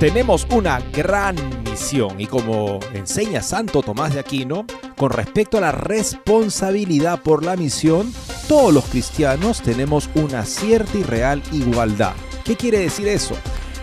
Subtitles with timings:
[0.00, 4.64] Tenemos una gran misión y como enseña Santo Tomás de Aquino,
[4.96, 8.10] con respecto a la responsabilidad por la misión,
[8.48, 12.14] todos los cristianos tenemos una cierta y real igualdad.
[12.46, 13.34] ¿Qué quiere decir eso?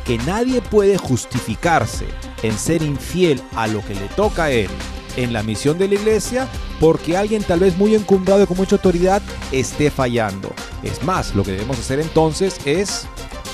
[0.05, 2.07] Que nadie puede justificarse
[2.41, 4.71] en ser infiel a lo que le toca a él
[5.17, 6.47] en la misión de la iglesia
[6.79, 9.21] porque alguien tal vez muy encumbrado y con mucha autoridad
[9.51, 10.51] esté fallando.
[10.81, 13.05] Es más, lo que debemos hacer entonces es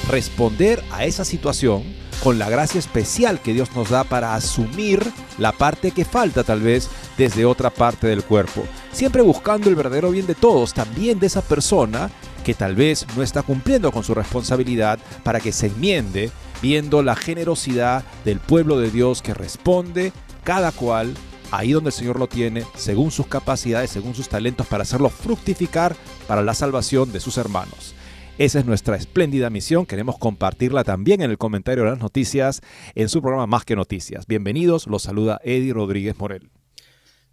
[0.08, 5.04] responder a esa situación con la gracia especial que Dios nos da para asumir
[5.38, 8.64] la parte que falta tal vez desde otra parte del cuerpo.
[8.94, 12.10] Siempre buscando el verdadero bien de todos, también de esa persona
[12.46, 17.18] que tal vez no está cumpliendo con su responsabilidad para que se enmiende viendo la
[17.18, 20.14] generosidad del pueblo de Dios que responde
[20.46, 21.14] cada cual
[21.52, 25.96] ahí donde el Señor lo tiene, según sus capacidades, según sus talentos, para hacerlo fructificar
[26.26, 27.94] para la salvación de sus hermanos.
[28.40, 29.86] Esa es nuestra espléndida misión.
[29.86, 32.62] Queremos compartirla también en el comentario de las noticias
[32.96, 34.26] en su programa Más que Noticias.
[34.26, 36.50] Bienvenidos, los saluda Eddie Rodríguez Morel.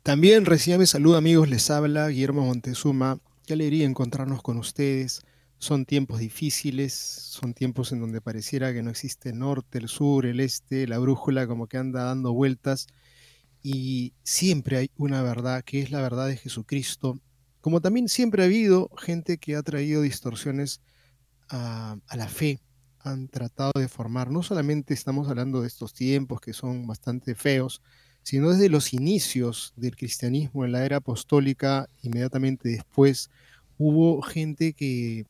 [0.03, 3.19] También recibe salud amigos, les habla Guillermo Montezuma.
[3.47, 5.23] Qué alegría encontrarnos con ustedes.
[5.59, 10.27] Son tiempos difíciles, son tiempos en donde pareciera que no existe el norte, el sur,
[10.27, 12.89] el este, la brújula como que anda dando vueltas
[13.63, 17.19] y siempre hay una verdad que es la verdad de Jesucristo,
[17.61, 20.81] como también siempre ha habido gente que ha traído distorsiones
[21.51, 22.61] a, la fe,
[23.01, 27.83] han tratado de formar, no solamente estamos hablando de estos tiempos que son bastante feos,
[28.23, 33.31] sino desde los inicios del cristianismo en la era apostólica, inmediatamente después,
[33.79, 35.27] hubo gente que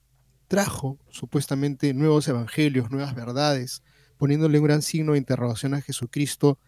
[0.49, 3.83] trajo supuestamente nuevos evangelios, nuevas verdades,
[4.19, 6.59] poniéndole un gran signo de interrogación a Jesucristo,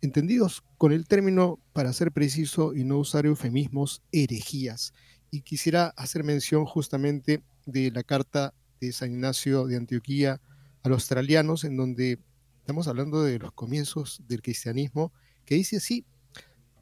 [0.00, 4.94] entendidos con el término, para ser preciso y no usar eufemismos, herejías.
[5.30, 8.54] Y quisiera hacer mención justamente de la carta
[8.86, 10.40] de San Ignacio de Antioquía
[10.82, 12.18] a los australianos, en donde
[12.58, 15.12] estamos hablando de los comienzos del cristianismo,
[15.44, 16.04] que dice así,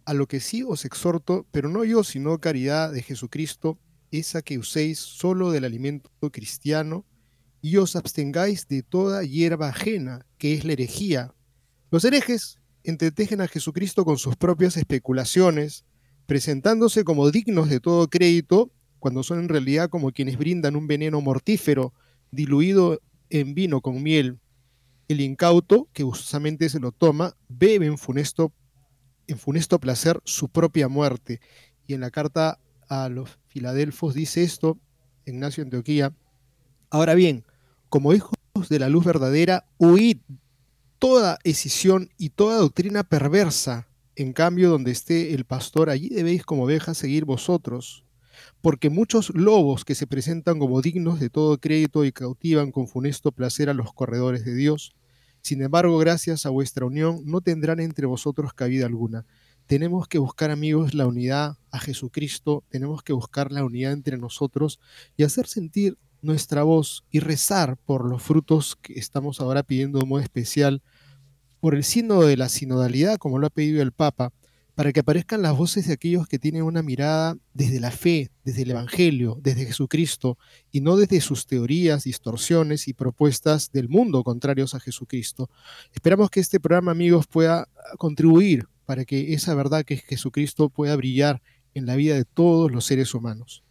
[0.06, 3.78] a lo que sí os exhorto, pero no yo, sino caridad de Jesucristo,
[4.10, 7.05] esa que uséis solo del alimento cristiano
[7.62, 11.34] y os abstengáis de toda hierba ajena, que es la herejía.
[11.91, 15.84] Los herejes entretejen a Jesucristo con sus propias especulaciones,
[16.27, 21.21] presentándose como dignos de todo crédito, cuando son en realidad como quienes brindan un veneno
[21.21, 21.93] mortífero
[22.31, 23.00] diluido
[23.31, 24.38] en vino con miel.
[25.09, 28.53] El incauto, que gustosamente se lo toma, bebe en funesto,
[29.27, 31.41] en funesto placer su propia muerte.
[31.87, 34.78] Y en la carta a los Filadelfos dice esto,
[35.27, 36.15] Ignacio Antioquía.
[36.91, 37.44] Ahora bien,
[37.89, 38.34] como hijos
[38.69, 40.19] de la luz verdadera, huid
[40.99, 43.89] toda escisión y toda doctrina perversa.
[44.16, 48.05] En cambio, donde esté el pastor, allí debéis como ovejas seguir vosotros.
[48.62, 53.32] Porque muchos lobos que se presentan como dignos de todo crédito y cautivan con funesto
[53.32, 54.94] placer a los corredores de Dios,
[55.43, 59.25] sin embargo, gracias a vuestra unión, no tendrán entre vosotros cabida alguna.
[59.66, 64.81] Tenemos que buscar amigos la unidad a Jesucristo, tenemos que buscar la unidad entre nosotros
[65.16, 70.06] y hacer sentir nuestra voz y rezar por los frutos que estamos ahora pidiendo de
[70.06, 70.82] modo especial,
[71.60, 74.32] por el signo de la sinodalidad, como lo ha pedido el Papa,
[74.75, 78.63] para que aparezcan las voces de aquellos que tienen una mirada desde la fe, desde
[78.63, 80.39] el Evangelio, desde Jesucristo,
[80.71, 85.51] y no desde sus teorías, distorsiones y propuestas del mundo contrarios a Jesucristo.
[85.93, 87.69] Esperamos que este programa, amigos, pueda
[87.99, 91.43] contribuir para que esa verdad que es Jesucristo pueda brillar
[91.75, 93.63] en la vida de todos los seres humanos.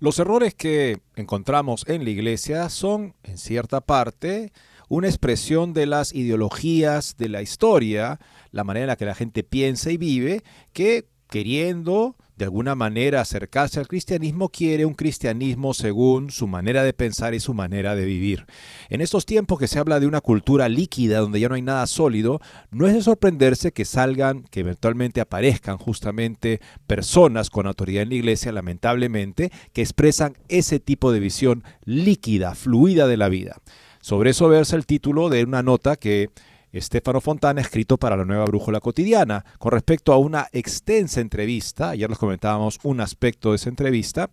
[0.00, 4.52] Los errores que encontramos en la iglesia son, en cierta parte,
[4.94, 8.20] una expresión de las ideologías de la historia,
[8.52, 10.42] la manera en la que la gente piensa y vive,
[10.72, 16.92] que queriendo de alguna manera acercarse al cristianismo, quiere un cristianismo según su manera de
[16.92, 18.46] pensar y su manera de vivir.
[18.88, 21.86] En estos tiempos que se habla de una cultura líquida donde ya no hay nada
[21.86, 22.40] sólido,
[22.70, 28.16] no es de sorprenderse que salgan, que eventualmente aparezcan justamente personas con autoridad en la
[28.16, 33.56] iglesia, lamentablemente, que expresan ese tipo de visión líquida, fluida de la vida.
[34.04, 36.28] Sobre eso versa el título de una nota que
[36.72, 42.10] Estefano Fontana, escrito para la nueva Brújula Cotidiana, con respecto a una extensa entrevista, ayer
[42.10, 44.28] les comentábamos un aspecto de esa entrevista,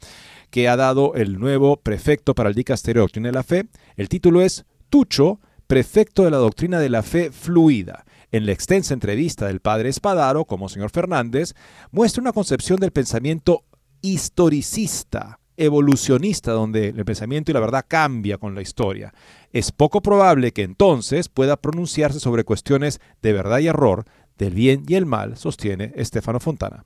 [0.49, 3.69] que ha dado el nuevo prefecto para el Dicasterio de Doctrina de la Fe.
[3.95, 8.03] El título es Tucho, prefecto de la Doctrina de la Fe Fluida.
[8.33, 11.53] En la extensa entrevista del padre Espadaro, como señor Fernández,
[11.91, 13.63] muestra una concepción del pensamiento
[14.01, 19.13] historicista, evolucionista, donde el pensamiento y la verdad cambia con la historia
[19.53, 24.05] es poco probable que entonces pueda pronunciarse sobre cuestiones de verdad y error,
[24.37, 26.85] del bien y el mal, sostiene Estefano Fontana.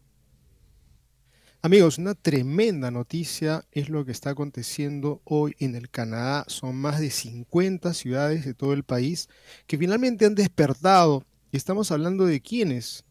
[1.62, 6.46] Amigos, una tremenda noticia es lo que está aconteciendo hoy en el Canadá.
[6.48, 9.30] Son más de 50 ciudades de todo el país
[9.66, 11.24] que finalmente han despertado.
[11.52, 13.05] Estamos hablando de quiénes,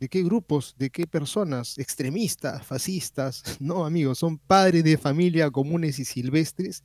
[0.00, 0.76] ¿De qué grupos?
[0.78, 1.76] ¿De qué personas?
[1.78, 2.64] ¿Extremistas?
[2.64, 3.42] ¿Fascistas?
[3.60, 6.84] No, amigos, son padres de familia comunes y silvestres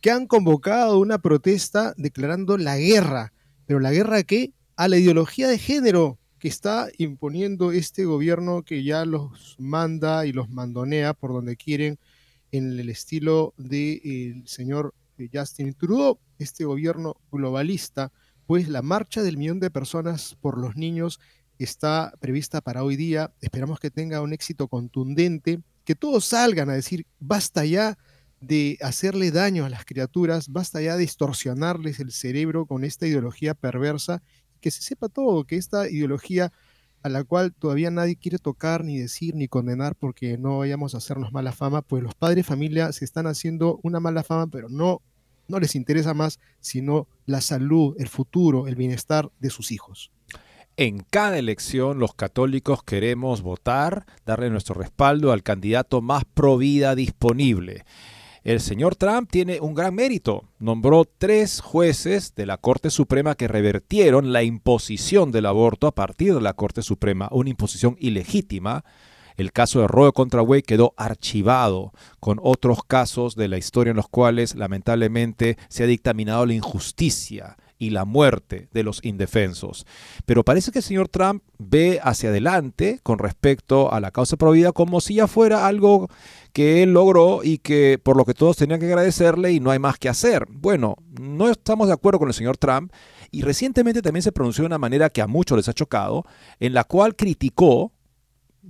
[0.00, 3.32] que han convocado una protesta declarando la guerra.
[3.66, 4.52] ¿Pero la guerra qué?
[4.76, 10.32] A la ideología de género que está imponiendo este gobierno que ya los manda y
[10.32, 11.98] los mandonea por donde quieren
[12.50, 14.94] en el estilo del señor
[15.32, 18.12] Justin Trudeau, este gobierno globalista,
[18.46, 21.20] pues la marcha del millón de personas por los niños
[21.64, 23.32] está prevista para hoy día.
[23.40, 27.98] Esperamos que tenga un éxito contundente, que todos salgan a decir, basta ya
[28.40, 33.54] de hacerle daño a las criaturas, basta ya de distorsionarles el cerebro con esta ideología
[33.54, 34.22] perversa,
[34.60, 36.52] que se sepa todo, que esta ideología
[37.02, 40.98] a la cual todavía nadie quiere tocar, ni decir, ni condenar porque no vayamos a
[40.98, 44.68] hacernos mala fama, pues los padres de familia se están haciendo una mala fama, pero
[44.68, 45.00] no,
[45.46, 50.10] no les interesa más sino la salud, el futuro, el bienestar de sus hijos.
[50.80, 56.94] En cada elección los católicos queremos votar, darle nuestro respaldo al candidato más pro vida
[56.94, 57.84] disponible.
[58.44, 60.44] El señor Trump tiene un gran mérito.
[60.60, 66.32] Nombró tres jueces de la Corte Suprema que revertieron la imposición del aborto a partir
[66.32, 68.84] de la Corte Suprema, una imposición ilegítima.
[69.36, 73.96] El caso de Roe contra Wade quedó archivado con otros casos de la historia en
[73.96, 79.86] los cuales lamentablemente se ha dictaminado la injusticia y la muerte de los indefensos.
[80.26, 84.72] Pero parece que el señor Trump ve hacia adelante con respecto a la causa provida
[84.72, 86.08] como si ya fuera algo
[86.52, 89.78] que él logró y que por lo que todos tenían que agradecerle y no hay
[89.78, 90.46] más que hacer.
[90.50, 92.92] Bueno, no estamos de acuerdo con el señor Trump
[93.30, 96.24] y recientemente también se pronunció de una manera que a muchos les ha chocado,
[96.58, 97.92] en la cual criticó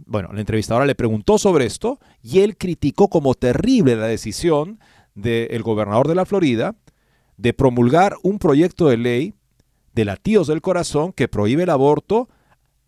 [0.07, 4.79] bueno, la entrevistadora le preguntó sobre esto y él criticó como terrible la decisión
[5.15, 6.77] del gobernador de la Florida
[7.39, 9.35] de promulgar un proyecto de ley
[9.95, 12.29] de latidos del corazón que prohíbe el aborto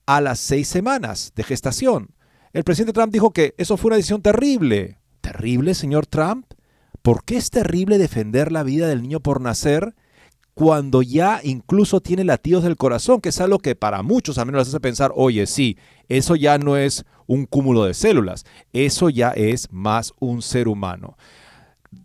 [0.06, 2.14] a las seis semanas de gestación.
[2.52, 4.98] El presidente Trump dijo que eso fue una decisión terrible.
[5.20, 6.46] ¿Terrible, señor Trump?
[7.02, 9.94] ¿Por qué es terrible defender la vida del niño por nacer
[10.54, 14.60] cuando ya incluso tiene latidos del corazón, que es algo que para muchos al menos
[14.60, 19.30] les hace pensar, oye, sí, eso ya no es un cúmulo de células, eso ya
[19.30, 21.16] es más un ser humano.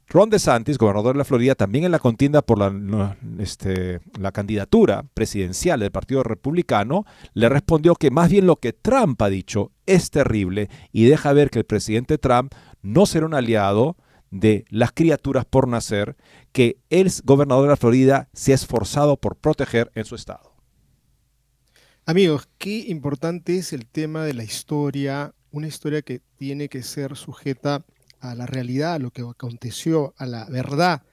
[0.08, 5.04] Ron DeSantis, gobernador de la Florida, también en la contienda por la, este, la candidatura
[5.14, 10.12] presidencial del Partido Republicano, le respondió que más bien lo que Trump ha dicho es
[10.12, 13.98] terrible y deja ver que el presidente Trump no será un aliado
[14.30, 16.16] de las criaturas por nacer
[16.52, 20.54] que el gobernador de la Florida se ha esforzado por proteger en su estado.
[22.06, 27.16] Amigos, qué importante es el tema de la historia, una historia que tiene que ser
[27.16, 27.84] sujeta
[28.32, 31.04] a la realidad, a lo que aconteció, a la verdad.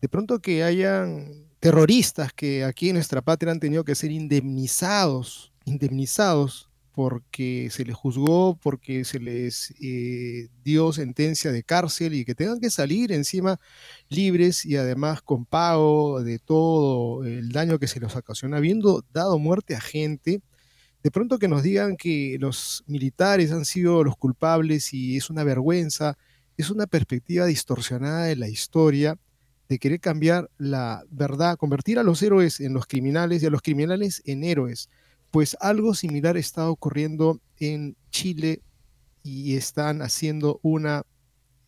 [0.00, 5.52] De pronto que hayan terroristas que aquí en nuestra patria han tenido que ser indemnizados,
[5.64, 12.34] indemnizados porque se les juzgó, porque se les eh, dio sentencia de cárcel y que
[12.34, 13.58] tengan que salir encima
[14.08, 19.38] libres y además con pago de todo el daño que se les ocasiona, habiendo dado
[19.38, 20.42] muerte a gente.
[21.02, 25.44] De pronto que nos digan que los militares han sido los culpables y es una
[25.44, 26.18] vergüenza
[26.56, 29.18] es una perspectiva distorsionada de la historia,
[29.68, 33.62] de querer cambiar la verdad, convertir a los héroes en los criminales y a los
[33.62, 34.88] criminales en héroes.
[35.30, 38.60] Pues algo similar está ocurriendo en Chile
[39.22, 41.04] y están haciendo una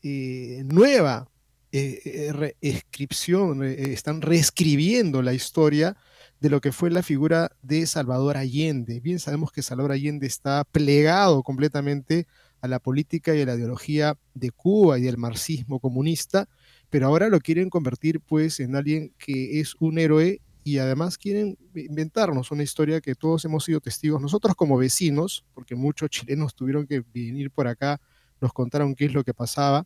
[0.02, 1.30] eh, nueva
[1.72, 5.96] eh, reescripción, están reescribiendo la historia
[6.40, 9.00] de lo que fue la figura de Salvador Allende.
[9.00, 12.26] Bien sabemos que Salvador Allende está plegado completamente
[12.64, 16.48] a la política y a la ideología de Cuba y del marxismo comunista,
[16.88, 21.58] pero ahora lo quieren convertir pues en alguien que es un héroe y además quieren
[21.74, 26.86] inventarnos una historia que todos hemos sido testigos, nosotros como vecinos, porque muchos chilenos tuvieron
[26.86, 28.00] que venir por acá,
[28.40, 29.84] nos contaron qué es lo que pasaba.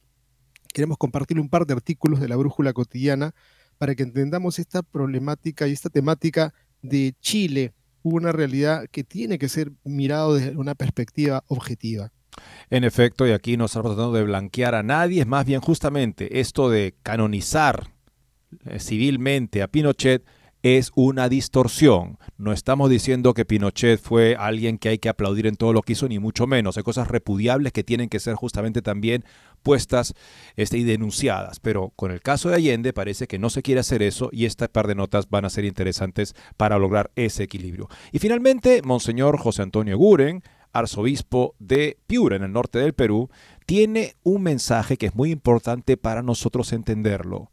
[0.72, 3.34] Queremos compartir un par de artículos de la Brújula Cotidiana
[3.78, 9.48] para que entendamos esta problemática y esta temática de Chile, una realidad que tiene que
[9.48, 12.12] ser mirado desde una perspectiva objetiva.
[12.70, 16.40] En efecto, y aquí no estamos tratando de blanquear a nadie, es más bien justamente
[16.40, 17.88] esto de canonizar
[18.66, 20.24] eh, civilmente a Pinochet
[20.62, 22.18] es una distorsión.
[22.36, 25.92] No estamos diciendo que Pinochet fue alguien que hay que aplaudir en todo lo que
[25.92, 26.76] hizo, ni mucho menos.
[26.76, 29.24] Hay cosas repudiables que tienen que ser justamente también
[29.62, 30.14] puestas
[30.56, 31.60] este, y denunciadas.
[31.60, 34.68] Pero con el caso de Allende parece que no se quiere hacer eso y esta
[34.68, 37.88] par de notas van a ser interesantes para lograr ese equilibrio.
[38.12, 40.42] Y finalmente, Monseñor José Antonio Guren,
[40.78, 43.30] arzobispo de Piura, en el norte del Perú,
[43.66, 47.50] tiene un mensaje que es muy importante para nosotros entenderlo.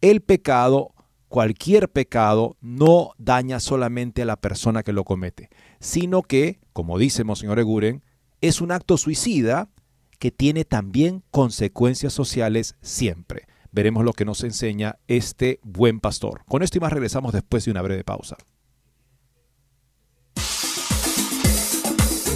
[0.00, 0.94] El pecado
[1.30, 5.48] cualquier pecado no daña solamente a la persona que lo comete,
[5.78, 8.02] sino que, como dice Monseñor Eguren,
[8.40, 9.70] es un acto suicida
[10.18, 13.46] que tiene también consecuencias sociales siempre.
[13.70, 16.42] Veremos lo que nos enseña este buen pastor.
[16.48, 18.36] Con esto y más regresamos después de una breve pausa.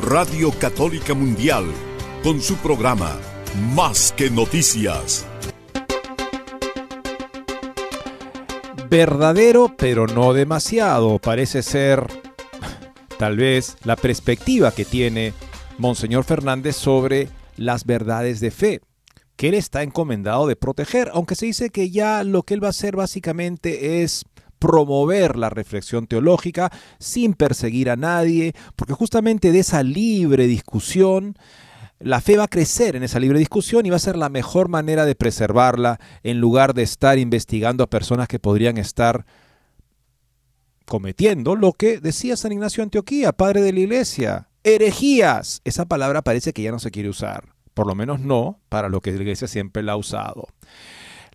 [0.00, 1.64] Radio Católica Mundial,
[2.22, 3.18] con su programa
[3.74, 5.26] Más que Noticias.
[8.88, 12.06] Verdadero, pero no demasiado, parece ser
[13.18, 15.32] tal vez la perspectiva que tiene
[15.78, 18.80] Monseñor Fernández sobre las verdades de fe
[19.34, 22.68] que él está encomendado de proteger, aunque se dice que ya lo que él va
[22.68, 24.24] a hacer básicamente es
[24.58, 31.36] promover la reflexión teológica sin perseguir a nadie, porque justamente de esa libre discusión,
[32.00, 34.68] la fe va a crecer en esa libre discusión y va a ser la mejor
[34.68, 39.26] manera de preservarla en lugar de estar investigando a personas que podrían estar
[40.86, 45.60] cometiendo lo que decía San Ignacio Antioquía, padre de la iglesia, herejías.
[45.64, 49.00] Esa palabra parece que ya no se quiere usar, por lo menos no para lo
[49.00, 50.48] que la iglesia siempre la ha usado.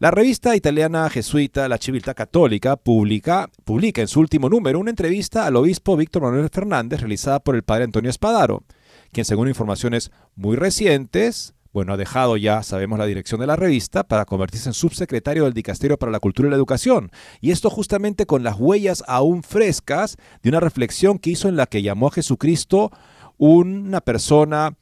[0.04, 5.46] La revista italiana jesuita La Civiltà Católica publica, publica en su último número una entrevista
[5.46, 8.66] al obispo Víctor Manuel Fernández realizada por el padre Antonio Espadaro,
[9.14, 14.04] quien según informaciones muy recientes, bueno, ha dejado ya, sabemos, la dirección de la revista
[14.04, 17.10] para convertirse en subsecretario del Dicasterio para la Cultura y la Educación.
[17.40, 21.66] Y esto justamente con las huellas aún frescas de una reflexión que hizo en la
[21.66, 22.92] que llamó a Jesucristo
[23.38, 24.76] una persona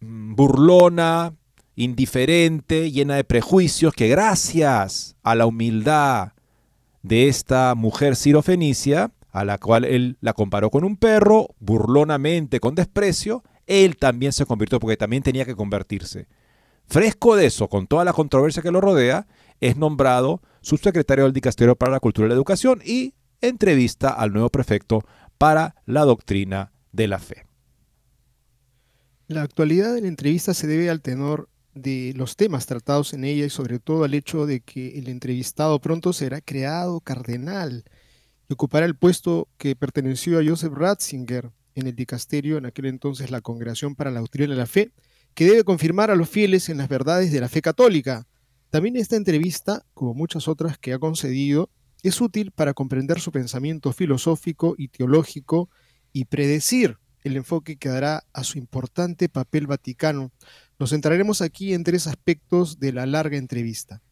[0.00, 1.34] mm, burlona,
[1.76, 6.32] indiferente, llena de prejuicios, que gracias a la humildad
[7.02, 12.74] de esta mujer sirofenicia, a la cual él la comparó con un perro, burlonamente, con
[12.74, 16.28] desprecio, él también se convirtió porque también tenía que convertirse.
[16.86, 19.26] Fresco de eso, con toda la controversia que lo rodea,
[19.60, 24.50] es nombrado subsecretario del Dicasterio para la Cultura y la Educación y entrevista al nuevo
[24.50, 25.02] prefecto
[25.38, 27.46] para la doctrina de la fe.
[29.26, 33.46] La actualidad de la entrevista se debe al tenor de los temas tratados en ella
[33.46, 37.84] y sobre todo al hecho de que el entrevistado pronto será creado cardenal
[38.48, 43.30] y ocupará el puesto que perteneció a Joseph Ratzinger, en el dicasterio, en aquel entonces
[43.30, 44.92] la Congregación para la Doctrina de la Fe,
[45.34, 48.26] que debe confirmar a los fieles en las verdades de la fe católica.
[48.70, 51.70] También esta entrevista, como muchas otras que ha concedido,
[52.02, 55.70] es útil para comprender su pensamiento filosófico y teológico
[56.12, 60.30] y predecir el enfoque que dará a su importante papel vaticano.
[60.78, 64.02] Nos centraremos aquí en tres aspectos de la larga entrevista.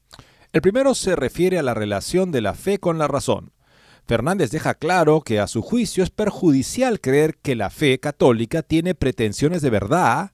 [0.53, 3.53] El primero se refiere a la relación de la fe con la razón.
[4.07, 8.95] Fernández deja claro que a su juicio es perjudicial creer que la fe católica tiene
[8.95, 10.33] pretensiones de verdad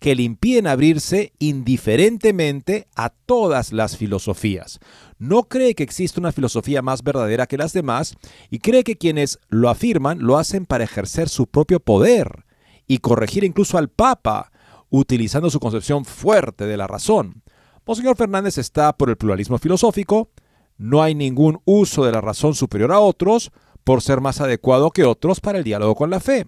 [0.00, 4.80] que le impiden abrirse indiferentemente a todas las filosofías.
[5.18, 8.14] No cree que existe una filosofía más verdadera que las demás
[8.50, 12.44] y cree que quienes lo afirman lo hacen para ejercer su propio poder
[12.86, 14.52] y corregir incluso al Papa,
[14.98, 17.42] utilizando su concepción fuerte de la razón.
[17.84, 20.30] Monseñor Fernández está por el pluralismo filosófico,
[20.76, 23.50] no hay ningún uso de la razón superior a otros
[23.82, 26.46] por ser más adecuado que otros para el diálogo con la fe.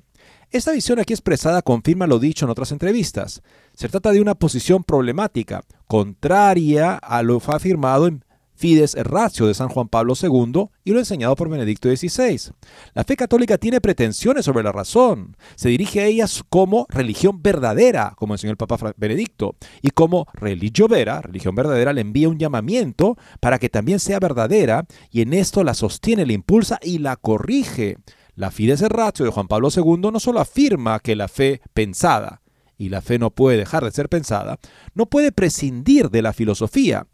[0.51, 3.43] Esta visión aquí expresada confirma lo dicho en otras entrevistas.
[3.75, 8.25] Se trata de una posición problemática, contraria a lo afirmado en
[8.57, 12.53] Fides Ratio de San Juan Pablo II y lo enseñado por Benedicto XVI.
[12.95, 18.15] La fe católica tiene pretensiones sobre la razón, se dirige a ellas como religión verdadera,
[18.17, 23.17] como enseñó el Papa Benedicto, y como religio vera, religión verdadera, le envía un llamamiento
[23.41, 27.99] para que también sea verdadera y en esto la sostiene, la impulsa y la corrige.
[28.35, 32.43] La Fides Ratio de Juan Pablo II no solo afirma que la fe pensada,
[32.79, 34.59] y la fe no puede dejar de ser pensada,
[34.95, 37.07] no puede prescindir de la filosofía,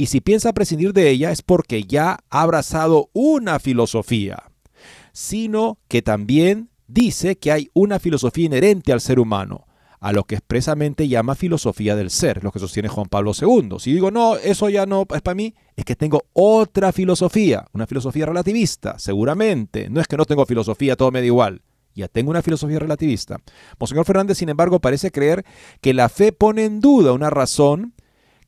[0.00, 4.50] y si piensa prescindir de ella es porque ya ha abrazado una filosofía,
[5.12, 9.66] sino que también dice que hay una filosofía inherente al ser humano,
[10.00, 13.74] a lo que expresamente llama filosofía del ser, lo que sostiene Juan Pablo II.
[13.78, 17.86] Si digo, no, eso ya no es para mí, es que tengo otra filosofía, una
[17.86, 19.90] filosofía relativista, seguramente.
[19.90, 21.60] No es que no tengo filosofía, todo me da igual.
[21.94, 23.36] Ya tengo una filosofía relativista.
[23.78, 25.44] Monseñor Fernández, sin embargo, parece creer
[25.82, 27.92] que la fe pone en duda una razón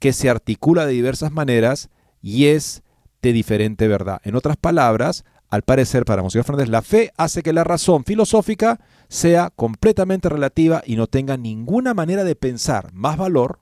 [0.02, 1.88] que se articula de diversas maneras
[2.20, 2.82] y es
[3.22, 4.20] de diferente verdad.
[4.24, 8.80] En otras palabras, al parecer para Monseñor Fernández, la fe hace que la razón filosófica
[9.08, 13.60] sea completamente relativa y no tenga ninguna manera de pensar más valor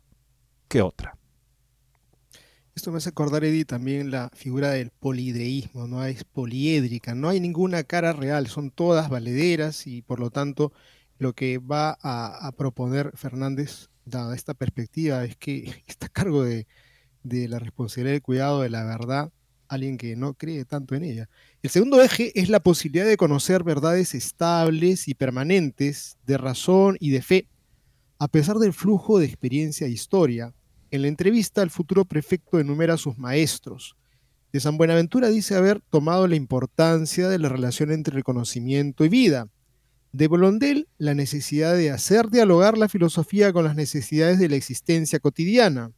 [0.67, 1.19] que otra.
[2.75, 7.41] Esto me hace acordar, Eddie, también la figura del polideísmo, no es poliédrica, no hay
[7.41, 10.73] ninguna cara real, son todas valederas y por lo tanto
[11.19, 16.67] lo que va a, proponer Fernández, dada esta perspectiva, es que está a cargo de,
[17.23, 19.33] la responsabilidad del cuidado de la verdad
[19.69, 21.29] alguien que no cree tanto en ella.
[21.63, 27.11] El segundo eje es la posibilidad de conocer verdades estables y permanentes de razón y
[27.11, 27.49] de fe,
[28.19, 30.53] a pesar del flujo de experiencia e historia.
[30.91, 33.97] En la entrevista, el futuro prefecto enumera a sus maestros.
[34.53, 39.47] De San Buenaventura dice haber tomado la importancia de la relación entre reconocimiento y vida.
[40.13, 45.21] De Bolondel, la necesidad de hacer dialogar la filosofía con las necesidades de la existencia
[45.21, 45.93] cotidiana.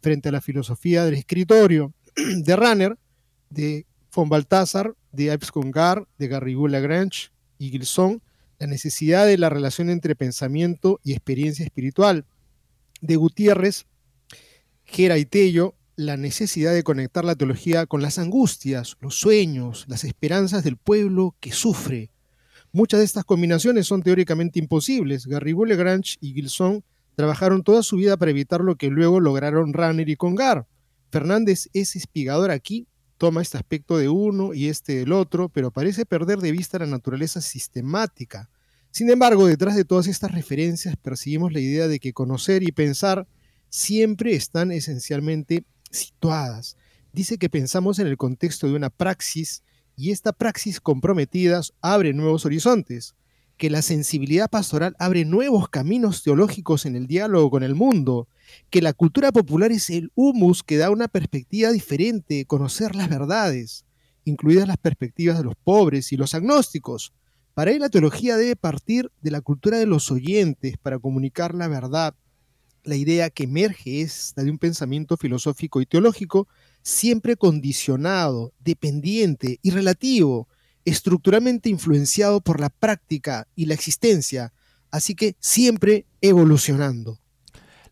[0.00, 2.98] Frente a la filosofía del escritorio, de Runner,
[3.50, 8.20] de von Balthasar, de Yves Congar, de Garrigou Lagrange y Gilson,
[8.58, 12.24] la necesidad de la relación entre pensamiento y experiencia espiritual.
[13.00, 13.86] De Gutiérrez,
[14.84, 20.04] Gera y Tello, la necesidad de conectar la teología con las angustias, los sueños, las
[20.04, 22.10] esperanzas del pueblo que sufre.
[22.76, 25.26] Muchas de estas combinaciones son teóricamente imposibles.
[25.26, 26.84] Garrigou Lagrange y Gilson
[27.14, 30.66] trabajaron toda su vida para evitar lo que luego lograron Runner y Congar.
[31.10, 32.86] Fernández es espigador aquí,
[33.16, 36.84] toma este aspecto de uno y este del otro, pero parece perder de vista la
[36.84, 38.50] naturaleza sistemática.
[38.90, 43.26] Sin embargo, detrás de todas estas referencias percibimos la idea de que conocer y pensar
[43.70, 46.76] siempre están esencialmente situadas.
[47.14, 49.62] Dice que pensamos en el contexto de una praxis
[49.96, 53.14] y esta praxis comprometida abre nuevos horizontes,
[53.56, 58.28] que la sensibilidad pastoral abre nuevos caminos teológicos en el diálogo con el mundo,
[58.68, 63.86] que la cultura popular es el humus que da una perspectiva diferente, conocer las verdades,
[64.24, 67.14] incluidas las perspectivas de los pobres y los agnósticos.
[67.54, 71.68] Para él la teología debe partir de la cultura de los oyentes para comunicar la
[71.68, 72.14] verdad.
[72.84, 76.46] La idea que emerge es la de un pensamiento filosófico y teológico
[76.86, 80.46] siempre condicionado, dependiente y relativo,
[80.84, 84.52] estructuralmente influenciado por la práctica y la existencia,
[84.92, 87.18] así que siempre evolucionando.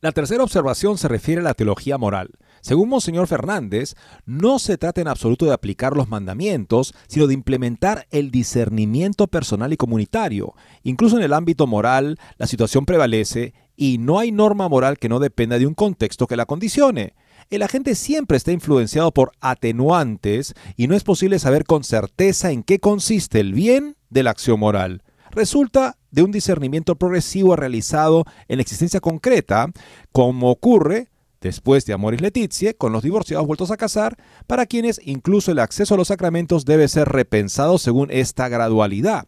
[0.00, 2.30] La tercera observación se refiere a la teología moral.
[2.60, 8.06] Según Monseñor Fernández, no se trata en absoluto de aplicar los mandamientos, sino de implementar
[8.12, 10.54] el discernimiento personal y comunitario.
[10.84, 15.18] Incluso en el ámbito moral, la situación prevalece y no hay norma moral que no
[15.18, 17.14] dependa de un contexto que la condicione.
[17.50, 22.62] El agente siempre está influenciado por atenuantes y no es posible saber con certeza en
[22.62, 25.02] qué consiste el bien de la acción moral.
[25.30, 29.72] resulta de un discernimiento progresivo realizado en la existencia concreta,
[30.12, 31.08] como ocurre
[31.40, 35.94] después de Amoris Letizie, con los divorciados vueltos a casar, para quienes incluso el acceso
[35.94, 39.26] a los sacramentos debe ser repensado según esta gradualidad.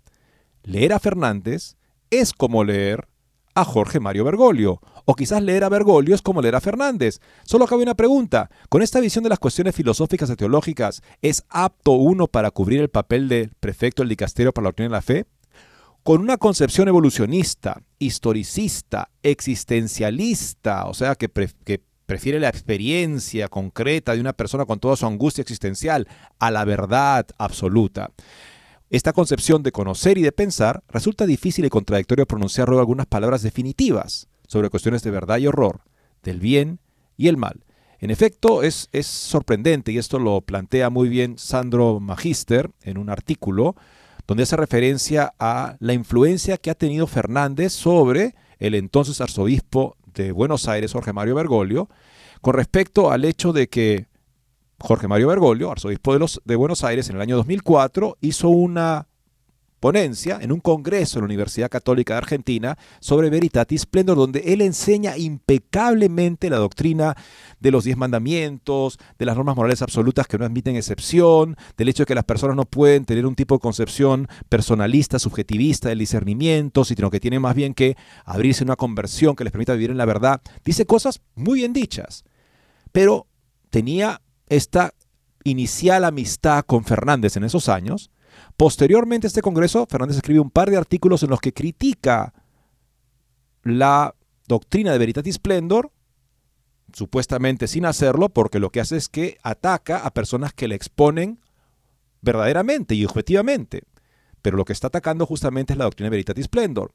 [0.63, 1.77] Leer a Fernández
[2.11, 3.09] es como leer
[3.55, 7.21] a Jorge Mario Bergoglio, o quizás leer a Bergoglio es como leer a Fernández.
[7.45, 11.93] Solo cabe una pregunta, ¿con esta visión de las cuestiones filosóficas y teológicas, ¿es apto
[11.93, 15.25] uno para cubrir el papel de prefecto del dicasterio para la doctrina de la fe?
[16.03, 21.29] Con una concepción evolucionista, historicista, existencialista, o sea, que,
[21.65, 26.65] que prefiere la experiencia concreta de una persona con toda su angustia existencial a la
[26.65, 28.11] verdad absoluta.
[28.89, 33.43] Esta concepción de conocer y de pensar resulta difícil y contradictorio pronunciar luego algunas palabras
[33.43, 35.83] definitivas sobre cuestiones de verdad y horror,
[36.23, 36.81] del bien
[37.17, 37.65] y el mal.
[37.99, 43.09] En efecto, es, es sorprendente, y esto lo plantea muy bien Sandro Magister en un
[43.09, 43.75] artículo,
[44.27, 50.33] donde hace referencia a la influencia que ha tenido Fernández sobre el entonces arzobispo de
[50.33, 51.89] Buenos Aires, Jorge Mario Bergoglio,
[52.41, 54.07] con respecto al hecho de que
[54.79, 59.09] Jorge Mario Bergoglio, arzobispo de, los, de Buenos Aires, en el año 2004, hizo una
[59.95, 65.17] en un congreso en la Universidad Católica de Argentina sobre Veritatis Splendor, donde él enseña
[65.17, 67.15] impecablemente la doctrina
[67.61, 72.03] de los diez mandamientos, de las normas morales absolutas que no admiten excepción, del hecho
[72.03, 76.85] de que las personas no pueden tener un tipo de concepción personalista, subjetivista del discernimiento,
[76.85, 80.05] sino que tienen más bien que abrirse una conversión que les permita vivir en la
[80.05, 80.41] verdad.
[80.65, 82.25] Dice cosas muy bien dichas,
[82.93, 83.27] pero
[83.71, 84.93] tenía esta
[85.45, 88.11] inicial amistad con Fernández en esos años,
[88.57, 92.33] Posteriormente a este congreso, Fernández escribe un par de artículos en los que critica
[93.63, 94.15] la
[94.49, 95.93] doctrina de Veritatis Splendor,
[96.93, 101.41] supuestamente sin hacerlo, porque lo que hace es que ataca a personas que le exponen
[102.23, 103.83] verdaderamente y objetivamente.
[104.41, 106.93] Pero lo que está atacando justamente es la doctrina de Veritatis Splendor.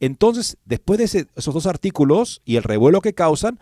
[0.00, 3.58] Entonces, después de esos dos artículos y el revuelo que causan,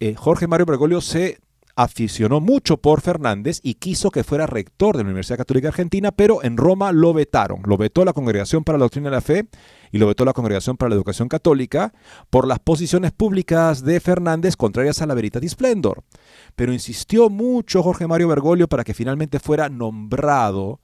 [0.00, 1.38] eh, Jorge Mario Bergoglio se
[1.76, 6.42] aficionó mucho por Fernández y quiso que fuera rector de la Universidad Católica Argentina, pero
[6.42, 7.62] en Roma lo vetaron.
[7.66, 9.48] Lo vetó la Congregación para la Doctrina de la Fe
[9.90, 11.92] y lo vetó la Congregación para la Educación Católica
[12.30, 16.04] por las posiciones públicas de Fernández contrarias a la Veritatis Splendor.
[16.54, 20.80] Pero insistió mucho Jorge Mario Bergoglio para que finalmente fuera nombrado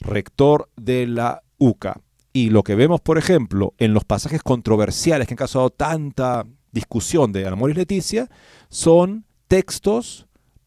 [0.00, 2.00] rector de la UCA.
[2.32, 7.32] Y lo que vemos, por ejemplo, en los pasajes controversiales que han causado tanta discusión
[7.32, 8.28] de Amoris Leticia,
[8.68, 10.26] son textos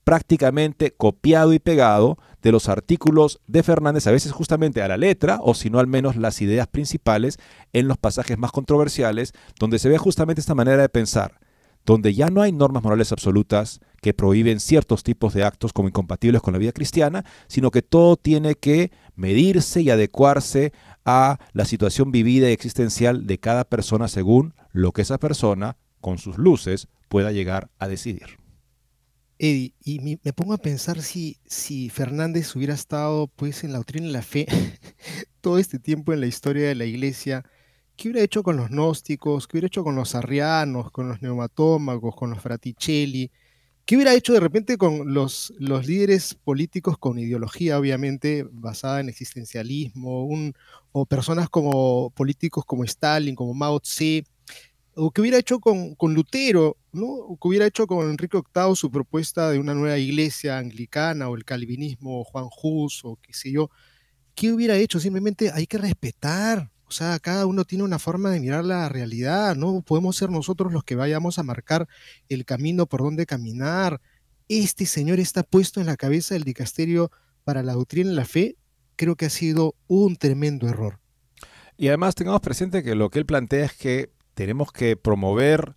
[0.09, 5.37] prácticamente copiado y pegado de los artículos de Fernández, a veces justamente a la letra,
[5.39, 7.37] o si no al menos las ideas principales
[7.73, 11.39] en los pasajes más controversiales, donde se ve justamente esta manera de pensar,
[11.85, 16.41] donde ya no hay normas morales absolutas que prohíben ciertos tipos de actos como incompatibles
[16.41, 20.73] con la vida cristiana, sino que todo tiene que medirse y adecuarse
[21.05, 26.17] a la situación vivida y existencial de cada persona según lo que esa persona, con
[26.17, 28.39] sus luces, pueda llegar a decidir.
[29.39, 34.07] Eddie, y me, pongo a pensar si, si Fernández hubiera estado pues en la doctrina
[34.07, 34.45] de la fe
[35.41, 37.45] todo este tiempo en la historia de la iglesia,
[37.95, 39.47] ¿qué hubiera hecho con los gnósticos?
[39.47, 43.31] ¿Qué hubiera hecho con los arrianos, con los neumatómagos, con los fraticelli?
[43.85, 49.09] ¿Qué hubiera hecho de repente con los, los líderes políticos con ideología, obviamente, basada en
[49.09, 50.27] existencialismo,
[50.91, 54.25] o personas como políticos como Stalin, como Mao Tse,
[54.95, 57.37] o qué hubiera hecho con, con Lutero, ¿no?
[57.41, 61.45] Que hubiera hecho con Enrique VIII su propuesta de una nueva iglesia anglicana, o el
[61.45, 63.69] calvinismo, o Juan Hus, o qué sé yo.
[64.35, 64.99] ¿Qué hubiera hecho?
[64.99, 66.71] Simplemente hay que respetar.
[66.89, 70.73] O sea, cada uno tiene una forma de mirar la realidad, no podemos ser nosotros
[70.73, 71.87] los que vayamos a marcar
[72.29, 74.01] el camino por donde caminar.
[74.47, 77.11] Este señor está puesto en la cabeza del dicasterio
[77.43, 78.55] para la doctrina y la fe,
[78.95, 80.99] creo que ha sido un tremendo error.
[81.77, 85.75] Y además tengamos presente que lo que él plantea es que tenemos que promover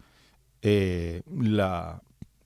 [0.63, 2.03] eh, la,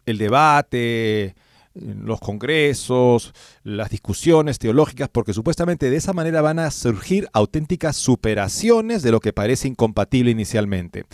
[0.07, 1.35] el debate,
[1.75, 9.03] los congresos, las discusiones teológicas, porque supuestamente de esa manera van a surgir auténticas superaciones
[9.03, 11.05] de lo que parece incompatible inicialmente.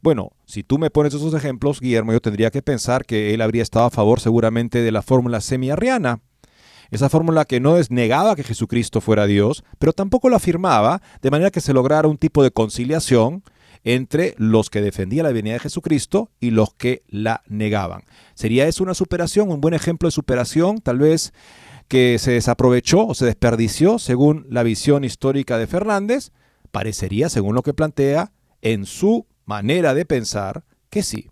[0.00, 3.62] Bueno, si tú me pones esos ejemplos, Guillermo, yo tendría que pensar que él habría
[3.62, 6.20] estado a favor seguramente de la fórmula semi-arriana.
[6.90, 11.50] Esa fórmula que no negaba que Jesucristo fuera Dios, pero tampoco lo afirmaba, de manera
[11.50, 13.42] que se lograra un tipo de conciliación
[13.84, 18.02] entre los que defendían la venida de Jesucristo y los que la negaban.
[18.34, 21.32] ¿Sería eso una superación, un buen ejemplo de superación, tal vez
[21.88, 26.30] que se desaprovechó o se desperdició según la visión histórica de Fernández?
[26.70, 31.28] Parecería, según lo que plantea, en su manera de pensar, que sí.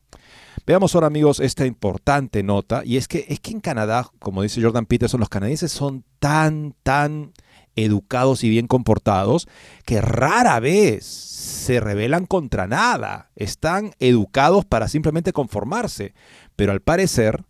[0.66, 4.62] Veamos ahora amigos esta importante nota y es que es que en Canadá, como dice
[4.62, 7.32] Jordan Peterson, los canadienses son tan tan
[7.76, 9.48] educados y bien comportados,
[9.84, 13.30] que rara vez se rebelan contra nada.
[13.36, 16.14] Están educados para simplemente conformarse.
[16.56, 17.44] Pero al parecer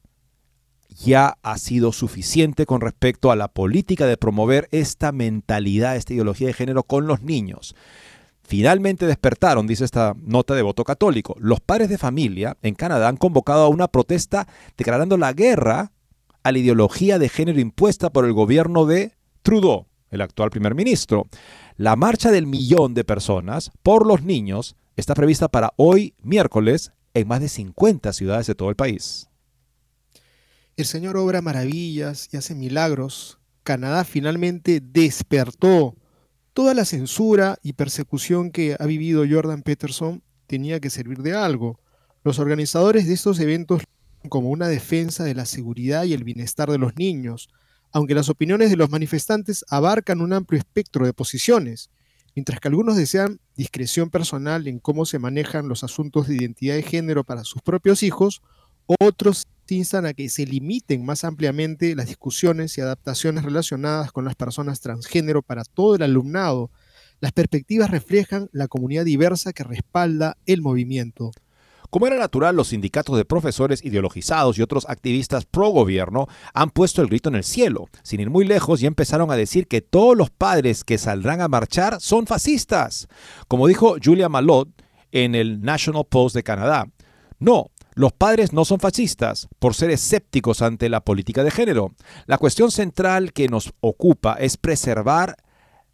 [1.04, 6.48] ya ha sido suficiente con respecto a la política de promover esta mentalidad, esta ideología
[6.48, 7.74] de género con los niños.
[8.42, 11.37] Finalmente despertaron, dice esta nota de voto católico.
[11.38, 15.92] Los padres de familia en Canadá han convocado a una protesta declarando la guerra
[16.42, 21.29] a la ideología de género impuesta por el gobierno de Trudeau, el actual primer ministro.
[21.77, 27.29] La marcha del millón de personas por los niños está prevista para hoy miércoles en
[27.29, 29.29] más de 50 ciudades de todo el país.
[30.77, 33.38] El Señor obra maravillas y hace milagros.
[33.62, 35.94] Canadá finalmente despertó
[36.53, 41.79] Toda la censura y persecución que ha vivido Jordan Peterson tenía que servir de algo.
[42.25, 43.83] Los organizadores de estos eventos
[44.29, 47.49] como una defensa de la seguridad y el bienestar de los niños,
[47.92, 51.90] aunque las opiniones de los manifestantes abarcan un amplio espectro de posiciones,
[52.35, 56.83] mientras que algunos desean discreción personal en cómo se manejan los asuntos de identidad de
[56.83, 58.42] género para sus propios hijos,
[58.98, 64.35] otros instan a que se limiten más ampliamente las discusiones y adaptaciones relacionadas con las
[64.35, 66.70] personas transgénero para todo el alumnado.
[67.20, 71.33] Las perspectivas reflejan la comunidad diversa que respalda el movimiento.
[71.90, 77.03] Como era natural, los sindicatos de profesores ideologizados y otros activistas pro gobierno han puesto
[77.03, 77.88] el grito en el cielo.
[78.05, 81.48] Sin ir muy lejos, ya empezaron a decir que todos los padres que saldrán a
[81.48, 83.09] marchar son fascistas.
[83.48, 84.68] Como dijo Julia Malot
[85.11, 86.87] en el National Post de Canadá.
[87.40, 91.94] No, los padres no son fascistas por ser escépticos ante la política de género.
[92.26, 95.37] La cuestión central que nos ocupa es preservar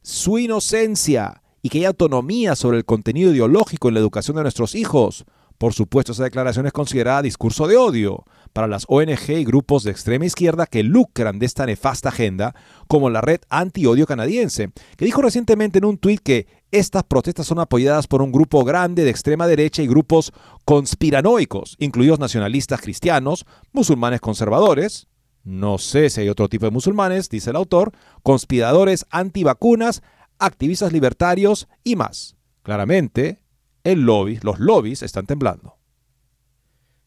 [0.03, 4.75] su inocencia y que haya autonomía sobre el contenido ideológico en la educación de nuestros
[4.75, 5.25] hijos.
[5.59, 9.91] Por supuesto, esa declaración es considerada discurso de odio para las ONG y grupos de
[9.91, 12.55] extrema izquierda que lucran de esta nefasta agenda,
[12.89, 17.59] como la red anti-odio canadiense, que dijo recientemente en un tuit que estas protestas son
[17.59, 20.33] apoyadas por un grupo grande de extrema derecha y grupos
[20.65, 25.09] conspiranoicos, incluidos nacionalistas cristianos, musulmanes conservadores,
[25.47, 27.93] no sé si hay otro tipo de musulmanes, dice el autor,
[28.25, 30.03] conspiradores antivacunas,
[30.41, 32.37] activistas libertarios y más.
[32.65, 33.39] Claramente,
[33.87, 35.77] el lobby, los lobbies están temblando.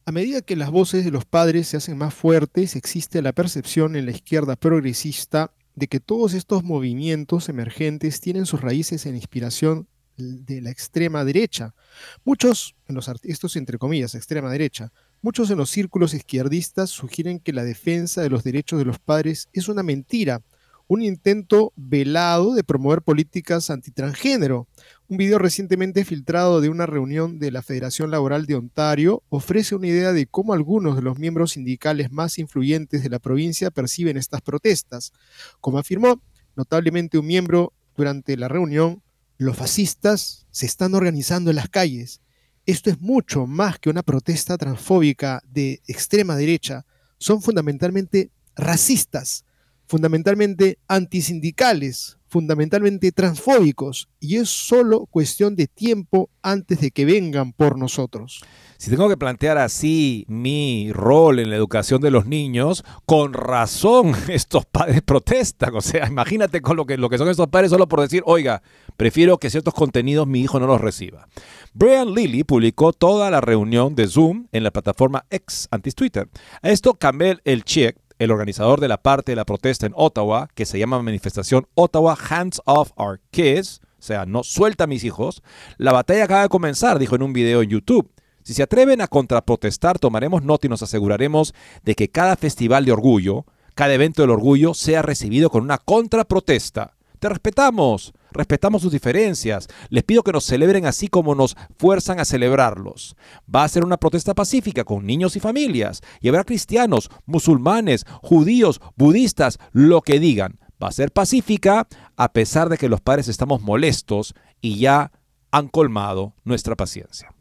[0.05, 3.95] A medida que las voces de los padres se hacen más fuertes, existe la percepción
[3.95, 9.87] en la izquierda progresista de que todos estos movimientos emergentes tienen sus raíces en inspiración
[10.17, 11.75] de la extrema derecha.
[12.23, 17.53] Muchos, en los estos entre comillas, extrema derecha, muchos en los círculos izquierdistas sugieren que
[17.53, 20.41] la defensa de los derechos de los padres es una mentira,
[20.89, 24.67] un intento velado de promover políticas antitransgénero.
[25.07, 29.85] Un video recientemente filtrado de una reunión de la Federación Laboral de Ontario ofrece una
[29.85, 34.41] idea de cómo algunos de los miembros sindicales más influyentes de la provincia perciben estas
[34.41, 35.13] protestas.
[35.61, 36.23] Como afirmó
[36.55, 39.03] notablemente un miembro durante la reunión,
[39.37, 42.21] los fascistas se están organizando en las calles.
[42.65, 46.87] Esto es mucho más que una protesta transfóbica de extrema derecha.
[47.19, 49.45] Son fundamentalmente racistas
[49.89, 57.75] fundamentalmente antisindicales, fundamentalmente transfóbicos, y es solo cuestión de tiempo antes de que vengan por
[57.75, 58.43] nosotros.
[58.77, 64.13] Si tengo que plantear así mi rol en la educación de los niños, con razón
[64.29, 65.75] estos padres protestan.
[65.75, 68.61] O sea, imagínate con lo que, lo que son estos padres solo por decir, oiga,
[68.95, 71.27] prefiero que ciertos contenidos mi hijo no los reciba.
[71.73, 76.29] Brian Lilly publicó toda la reunión de Zoom en la plataforma X, antes Twitter.
[76.61, 80.49] A esto Camel El Check el organizador de la parte de la protesta en Ottawa,
[80.53, 85.03] que se llama manifestación Ottawa Hands Off Our Kids, o sea, no suelta a mis
[85.03, 85.41] hijos,
[85.77, 88.11] la batalla acaba de comenzar, dijo en un video en YouTube.
[88.43, 91.53] Si se atreven a contraprotestar, tomaremos nota y nos aseguraremos
[91.83, 96.95] de que cada festival de orgullo, cada evento del orgullo sea recibido con una contraprotesta.
[97.19, 99.67] Te respetamos, respetamos sus diferencias.
[99.89, 103.17] Les pido que nos celebren así como nos fuerzan a celebrarlos.
[103.53, 106.01] Va a ser una protesta pacífica con niños y familias.
[106.21, 110.59] Y habrá cristianos, musulmanes, judíos, budistas, lo que digan.
[110.81, 115.11] Va a ser pacífica a pesar de que los padres estamos molestos y ya
[115.51, 117.33] han colmado nuestra paciencia.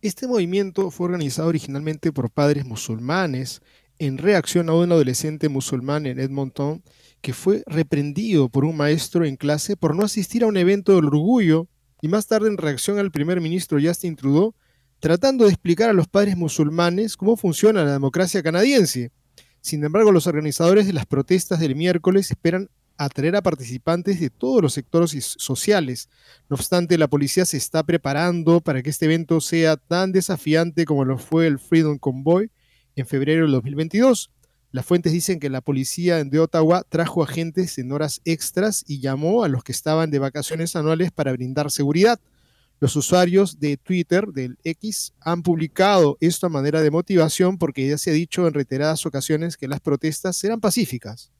[0.00, 3.62] Este movimiento fue organizado originalmente por padres musulmanes
[3.98, 6.82] en reacción a un adolescente musulmán en Edmonton
[7.20, 11.06] que fue reprendido por un maestro en clase por no asistir a un evento del
[11.06, 11.68] orgullo
[12.02, 14.54] y más tarde en reacción al primer ministro Justin Trudeau,
[15.00, 19.12] tratando de explicar a los padres musulmanes cómo funciona la democracia canadiense.
[19.60, 24.60] Sin embargo, los organizadores de las protestas del miércoles esperan atraer a participantes de todos
[24.60, 26.08] los sectores sociales.
[26.48, 31.04] No obstante, la policía se está preparando para que este evento sea tan desafiante como
[31.04, 32.50] lo fue el Freedom Convoy
[32.96, 34.30] en febrero del 2022.
[34.72, 39.42] Las fuentes dicen que la policía de Ottawa trajo agentes en horas extras y llamó
[39.42, 42.20] a los que estaban de vacaciones anuales para brindar seguridad.
[42.78, 47.98] Los usuarios de Twitter, del X, han publicado esto a manera de motivación porque ya
[47.98, 51.32] se ha dicho en reiteradas ocasiones que las protestas serán pacíficas.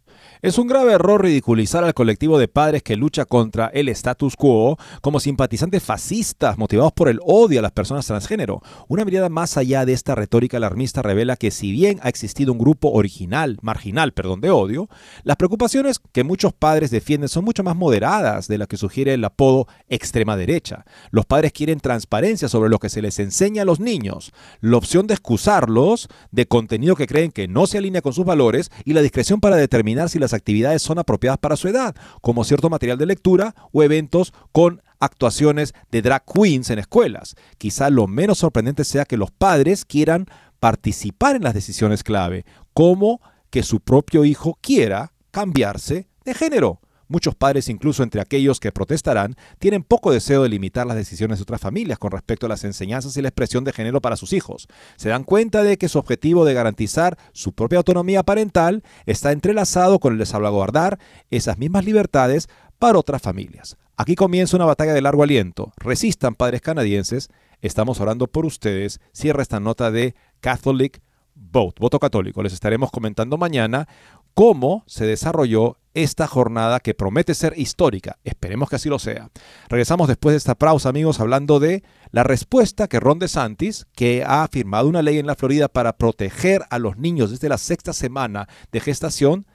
[0.43, 4.79] Es un grave error ridiculizar al colectivo de padres que lucha contra el status quo
[5.01, 8.63] como simpatizantes fascistas motivados por el odio a las personas transgénero.
[8.89, 12.59] Una mirada más allá de esta retórica alarmista revela que si bien ha existido un
[12.59, 14.89] grupo original, marginal, perdón, de odio,
[15.25, 19.25] las preocupaciones que muchos padres defienden son mucho más moderadas de las que sugiere el
[19.25, 20.85] apodo extrema derecha.
[21.11, 25.07] Los padres quieren transparencia sobre lo que se les enseña a los niños, la opción
[25.07, 29.03] de excusarlos de contenido que creen que no se alinea con sus valores y la
[29.03, 33.07] discreción para determinar si las actividades son apropiadas para su edad, como cierto material de
[33.07, 37.35] lectura o eventos con actuaciones de drag queens en escuelas.
[37.59, 40.27] Quizá lo menos sorprendente sea que los padres quieran
[40.61, 42.45] participar en las decisiones clave,
[42.75, 46.81] como que su propio hijo quiera cambiarse de género.
[47.11, 51.43] Muchos padres, incluso entre aquellos que protestarán, tienen poco deseo de limitar las decisiones de
[51.43, 54.69] otras familias con respecto a las enseñanzas y la expresión de género para sus hijos.
[54.95, 59.99] Se dan cuenta de que su objetivo de garantizar su propia autonomía parental está entrelazado
[59.99, 61.01] con el de salvaguardar
[61.33, 63.77] esas mismas libertades para otras familias.
[63.97, 65.73] Aquí comienza una batalla de largo aliento.
[65.79, 67.29] Resistan, padres canadienses.
[67.61, 69.01] Estamos orando por ustedes.
[69.13, 71.03] Cierra esta nota de Catholic
[71.35, 72.41] Vote, voto católico.
[72.43, 73.89] Les estaremos comentando mañana
[74.35, 78.19] cómo se desarrolló esta jornada que promete ser histórica.
[78.25, 79.31] Esperemos que así lo sea.
[79.69, 84.47] Regresamos después de esta pausa, amigos, hablando de la respuesta que Ron DeSantis, que ha
[84.49, 88.49] firmado una ley en la Florida para proteger a los niños desde la sexta semana
[88.73, 89.47] de gestación,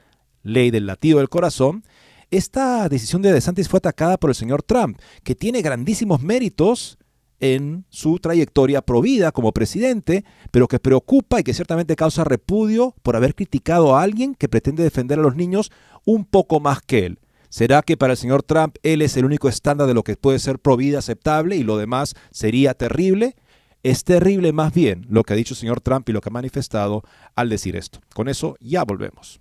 [0.43, 1.83] ley del latido del corazón,
[2.31, 6.97] esta decisión de DeSantis fue atacada por el señor Trump, que tiene grandísimos méritos
[7.39, 13.15] en su trayectoria provida como presidente, pero que preocupa y que ciertamente causa repudio por
[13.15, 15.71] haber criticado a alguien que pretende defender a los niños
[16.05, 17.19] un poco más que él.
[17.49, 20.39] ¿Será que para el señor Trump él es el único estándar de lo que puede
[20.39, 23.35] ser provida aceptable y lo demás sería terrible?
[23.81, 26.33] Es terrible más bien lo que ha dicho el señor Trump y lo que ha
[26.33, 27.03] manifestado
[27.35, 28.01] al decir esto.
[28.13, 29.39] Con eso ya volvemos.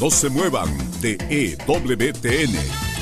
[0.00, 0.68] No se muevan
[1.00, 2.54] de EWTN,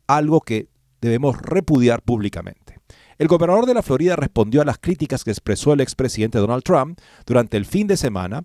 [0.08, 0.68] algo que
[1.02, 2.80] debemos repudiar públicamente.
[3.18, 7.00] El gobernador de la Florida respondió a las críticas que expresó el expresidente Donald Trump
[7.26, 8.44] durante el fin de semana,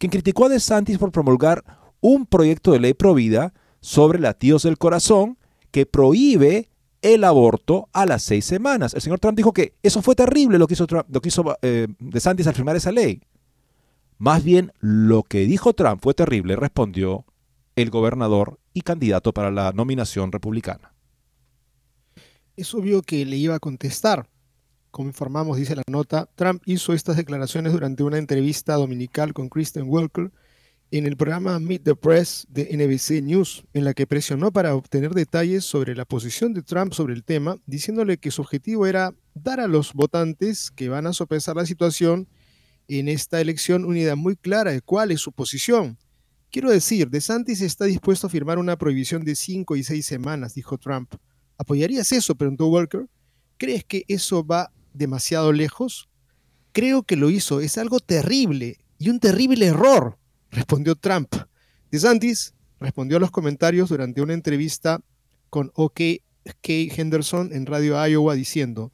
[0.00, 1.62] quien criticó a DeSantis por promulgar
[2.00, 5.36] un proyecto de ley provida sobre latidos del corazón
[5.70, 6.70] que prohíbe
[7.02, 8.94] el aborto a las seis semanas.
[8.94, 11.86] El señor Trump dijo que eso fue terrible lo que hizo, lo que hizo eh,
[11.98, 13.20] DeSantis al firmar esa ley.
[14.16, 17.26] Más bien, lo que dijo Trump fue terrible, respondió
[17.76, 20.94] el gobernador y candidato para la nominación republicana.
[22.56, 24.30] Es obvio que le iba a contestar.
[24.90, 29.84] Como informamos, dice la nota, Trump hizo estas declaraciones durante una entrevista dominical con Kristen
[29.86, 30.32] Welker
[30.90, 35.14] en el programa Meet the Press de NBC News, en la que presionó para obtener
[35.14, 39.60] detalles sobre la posición de Trump sobre el tema, diciéndole que su objetivo era dar
[39.60, 42.26] a los votantes que van a sopesar la situación
[42.88, 45.96] en esta elección una idea muy clara de cuál es su posición.
[46.50, 50.76] Quiero decir, DeSantis está dispuesto a firmar una prohibición de cinco y seis semanas, dijo
[50.78, 51.14] Trump.
[51.56, 52.34] ¿Apoyarías eso?
[52.34, 53.06] preguntó Walker.
[53.56, 56.08] ¿Crees que eso va demasiado lejos?
[56.72, 57.60] Creo que lo hizo.
[57.60, 60.18] Es algo terrible y un terrible error
[60.50, 61.34] respondió Trump.
[61.90, 65.00] DeSantis respondió a los comentarios durante una entrevista
[65.50, 66.00] con OK
[66.62, 68.92] Henderson en Radio Iowa diciendo,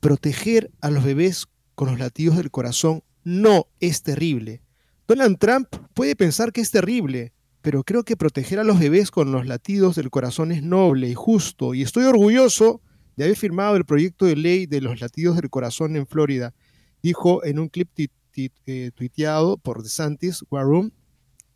[0.00, 4.62] proteger a los bebés con los latidos del corazón no es terrible.
[5.06, 9.30] Donald Trump puede pensar que es terrible, pero creo que proteger a los bebés con
[9.32, 12.80] los latidos del corazón es noble y justo, y estoy orgulloso
[13.22, 16.54] de haber firmado el proyecto de ley de los latidos del corazón en Florida,
[17.02, 17.88] dijo en un clip
[18.36, 20.90] eh, tuiteado por DeSantis, Warum,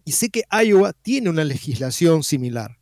[0.05, 2.79] y sé que Iowa tiene una legislación similar.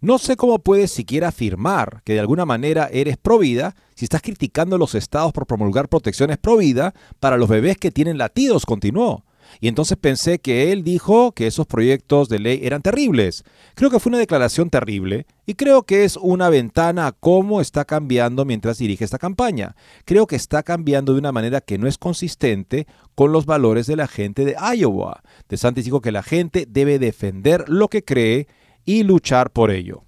[0.00, 4.22] No sé cómo puedes siquiera afirmar que de alguna manera eres pro vida si estás
[4.22, 8.66] criticando a los estados por promulgar protecciones pro vida para los bebés que tienen latidos,
[8.66, 9.24] continuó.
[9.60, 13.44] Y entonces pensé que él dijo que esos proyectos de ley eran terribles.
[13.74, 17.84] Creo que fue una declaración terrible y creo que es una ventana a cómo está
[17.84, 19.76] cambiando mientras dirige esta campaña.
[20.04, 23.96] Creo que está cambiando de una manera que no es consistente con los valores de
[23.96, 25.22] la gente de Iowa.
[25.48, 28.46] De Santis dijo que la gente debe defender lo que cree
[28.84, 30.07] y luchar por ello.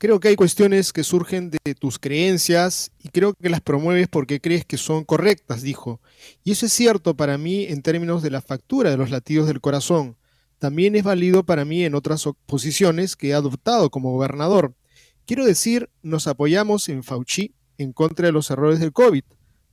[0.00, 4.40] Creo que hay cuestiones que surgen de tus creencias y creo que las promueves porque
[4.40, 6.00] crees que son correctas, dijo.
[6.44, 9.60] Y eso es cierto para mí en términos de la factura de los latidos del
[9.60, 10.16] corazón.
[10.60, 14.72] También es válido para mí en otras posiciones que he adoptado como gobernador.
[15.26, 19.24] Quiero decir, nos apoyamos en Fauci en contra de los errores del COVID.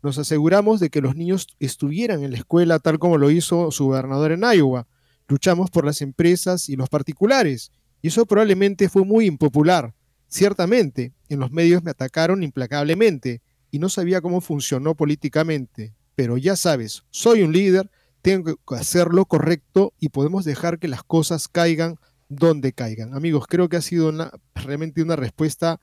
[0.02, 3.86] Nos aseguramos de que los niños estuvieran en la escuela tal como lo hizo su
[3.86, 4.88] gobernador en Iowa.
[5.28, 7.72] Luchamos por las empresas y los particulares.
[8.02, 9.94] Y eso probablemente fue muy impopular
[10.28, 16.56] Ciertamente, en los medios me atacaron implacablemente y no sabía cómo funcionó políticamente, pero ya
[16.56, 17.90] sabes, soy un líder,
[18.22, 21.98] tengo que hacer lo correcto y podemos dejar que las cosas caigan
[22.30, 23.14] donde caigan.
[23.14, 25.80] Amigos, creo que ha sido una, realmente una respuesta,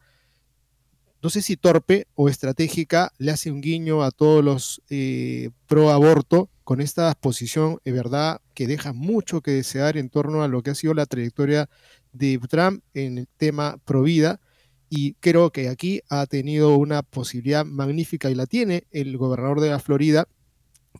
[1.22, 5.90] no sé si torpe o estratégica, le hace un guiño a todos los eh, pro
[5.90, 10.62] aborto con esta posición, de verdad, que deja mucho que desear en torno a lo
[10.62, 11.68] que ha sido la trayectoria
[12.12, 14.40] de Trump en el tema pro vida
[14.88, 19.70] y creo que aquí ha tenido una posibilidad magnífica y la tiene el gobernador de
[19.70, 20.28] la Florida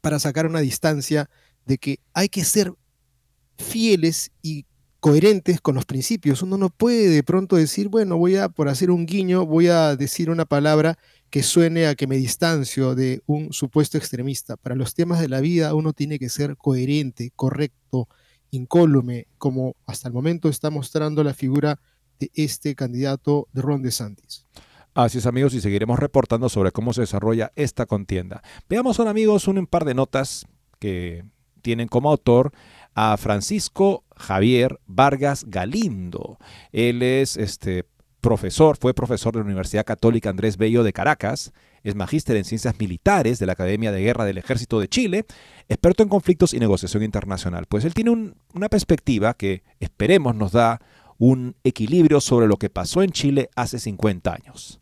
[0.01, 1.29] para sacar una distancia
[1.67, 2.73] de que hay que ser
[3.59, 4.65] fieles y
[5.01, 6.43] coherentes con los principios.
[6.43, 9.95] Uno no puede de pronto decir, bueno, voy a, por hacer un guiño, voy a
[9.97, 10.97] decir una palabra
[11.29, 14.57] que suene a que me distancio de un supuesto extremista.
[14.57, 18.09] Para los temas de la vida uno tiene que ser coherente, correcto,
[18.53, 21.81] incólume, como hasta el momento está mostrando la figura
[22.21, 24.47] de este candidato de Ron DeSantis.
[24.95, 28.43] Así es amigos y seguiremos reportando sobre cómo se desarrolla esta contienda.
[28.69, 30.47] Veamos ahora amigos un par de notas
[30.79, 31.25] que
[31.63, 32.53] tienen como autor
[32.95, 36.39] a Francisco Javier Vargas Galindo.
[36.73, 37.87] Él es este
[38.21, 42.79] profesor, fue profesor de la Universidad Católica Andrés Bello de Caracas, es magíster en ciencias
[42.79, 45.27] militares de la Academia de Guerra del Ejército de Chile,
[45.69, 47.67] experto en conflictos y negociación internacional.
[47.67, 50.81] Pues él tiene una perspectiva que esperemos nos da
[51.19, 54.81] un equilibrio sobre lo que pasó en Chile hace 50 años.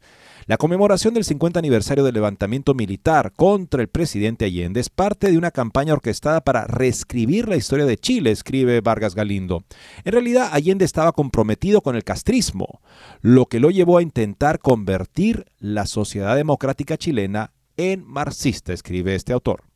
[0.51, 5.39] La conmemoración del 50 aniversario del levantamiento militar contra el presidente Allende es parte de
[5.39, 9.63] una campaña orquestada para reescribir la historia de Chile, escribe Vargas Galindo.
[10.05, 12.81] En realidad, Allende estaba comprometido con el castrismo,
[13.21, 19.33] lo que lo llevó a intentar convertir la sociedad democrática chilena en marxista, escribe este
[19.33, 19.70] autor.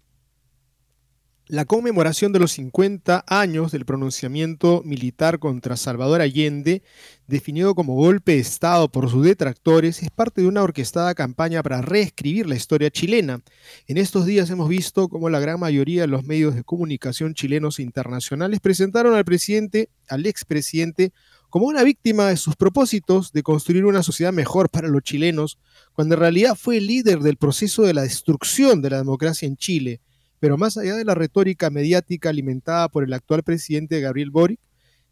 [1.47, 6.83] La conmemoración de los 50 años del pronunciamiento militar contra Salvador Allende,
[7.27, 11.83] definido como golpe de Estado por sus detractores, es parte de una orquestada campaña para
[11.83, 13.43] reescribir la historia chilena.
[13.87, 17.79] En estos días hemos visto cómo la gran mayoría de los medios de comunicación chilenos
[17.79, 21.13] e internacionales presentaron al presidente, al expresidente,
[21.51, 25.59] como una víctima de sus propósitos de construir una sociedad mejor para los chilenos,
[25.93, 29.59] cuando en realidad fue el líder del proceso de la destrucción de la democracia en
[29.59, 30.01] Chile
[30.41, 34.61] pero más allá de la retórica mediática alimentada por el actual presidente Gabriel Boric,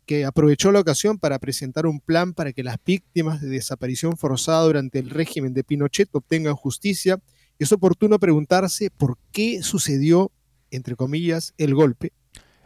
[0.07, 4.65] que aprovechó la ocasión para presentar un plan para que las víctimas de desaparición forzada
[4.65, 7.21] durante el régimen de Pinochet obtengan justicia,
[7.59, 10.33] es oportuno preguntarse por qué sucedió,
[10.71, 12.13] entre comillas, el golpe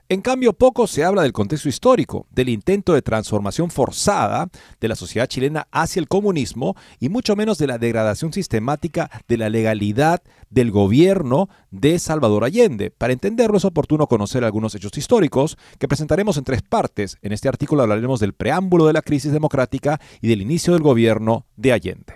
[0.08, 4.48] en cambio, poco se habla del contexto histórico, del intento de transformación forzada
[4.80, 9.36] de la sociedad chilena hacia el comunismo y mucho menos de la degradación sistemática de
[9.36, 12.92] la legalidad del gobierno de Salvador Allende.
[12.92, 17.18] Para entenderlo es oportuno conocer algunos hechos históricos que presentaremos en tres partes.
[17.22, 21.46] En este artículo hablaremos del preámbulo de la crisis democrática y del inicio del gobierno
[21.56, 22.14] de Allende.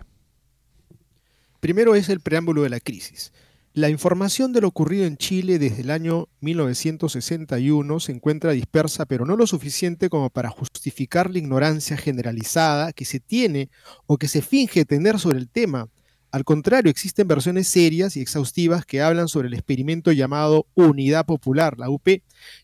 [1.58, 3.32] Primero es el preámbulo de la crisis.
[3.72, 9.24] La información de lo ocurrido en Chile desde el año 1961 se encuentra dispersa, pero
[9.24, 13.70] no lo suficiente como para justificar la ignorancia generalizada que se tiene
[14.06, 15.88] o que se finge tener sobre el tema.
[16.32, 21.76] Al contrario, existen versiones serias y exhaustivas que hablan sobre el experimento llamado Unidad Popular,
[21.76, 22.06] la UP,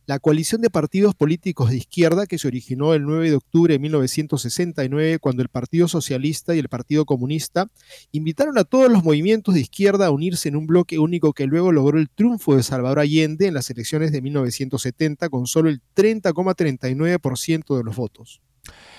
[0.06, 3.80] la coalición de partidos políticos de izquierda que se originó el 9 de octubre de
[3.80, 7.66] 1969 cuando el Partido Socialista y el Partido Comunista
[8.12, 11.72] invitaron a todos los movimientos de izquierda a unirse en un bloque único que luego
[11.72, 17.76] logró el triunfo de Salvador Allende en las elecciones de 1970 con solo el 30,39%
[17.76, 18.40] de los votos.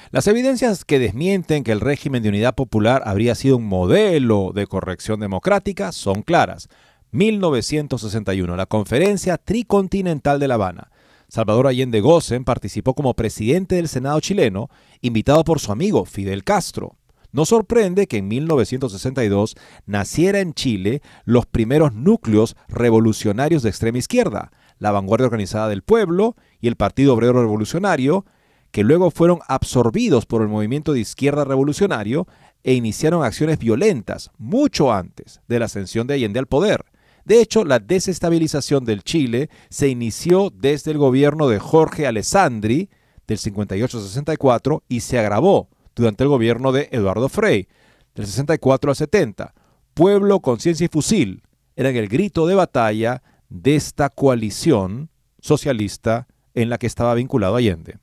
[0.09, 4.65] Las evidencias que desmienten que el régimen de unidad popular habría sido un modelo de
[4.65, 6.69] corrección democrática son claras.
[7.11, 10.91] 1961, la Conferencia Tricontinental de La Habana.
[11.27, 14.69] Salvador Allende Gossen participó como presidente del Senado chileno,
[15.01, 16.95] invitado por su amigo Fidel Castro.
[17.33, 19.55] No sorprende que en 1962
[19.85, 26.37] naciera en Chile los primeros núcleos revolucionarios de extrema izquierda, la Vanguardia Organizada del Pueblo
[26.61, 28.25] y el Partido Obrero Revolucionario,
[28.71, 32.27] que luego fueron absorbidos por el movimiento de izquierda revolucionario
[32.63, 36.85] e iniciaron acciones violentas mucho antes de la ascensión de Allende al poder.
[37.25, 42.89] De hecho, la desestabilización del Chile se inició desde el gobierno de Jorge Alessandri
[43.27, 47.67] del 58-64 y se agravó durante el gobierno de Eduardo Frei
[48.15, 49.53] del 64 al 70.
[49.93, 51.43] Pueblo, conciencia y fusil
[51.75, 55.09] eran el grito de batalla de esta coalición
[55.39, 57.99] socialista en la que estaba vinculado Allende.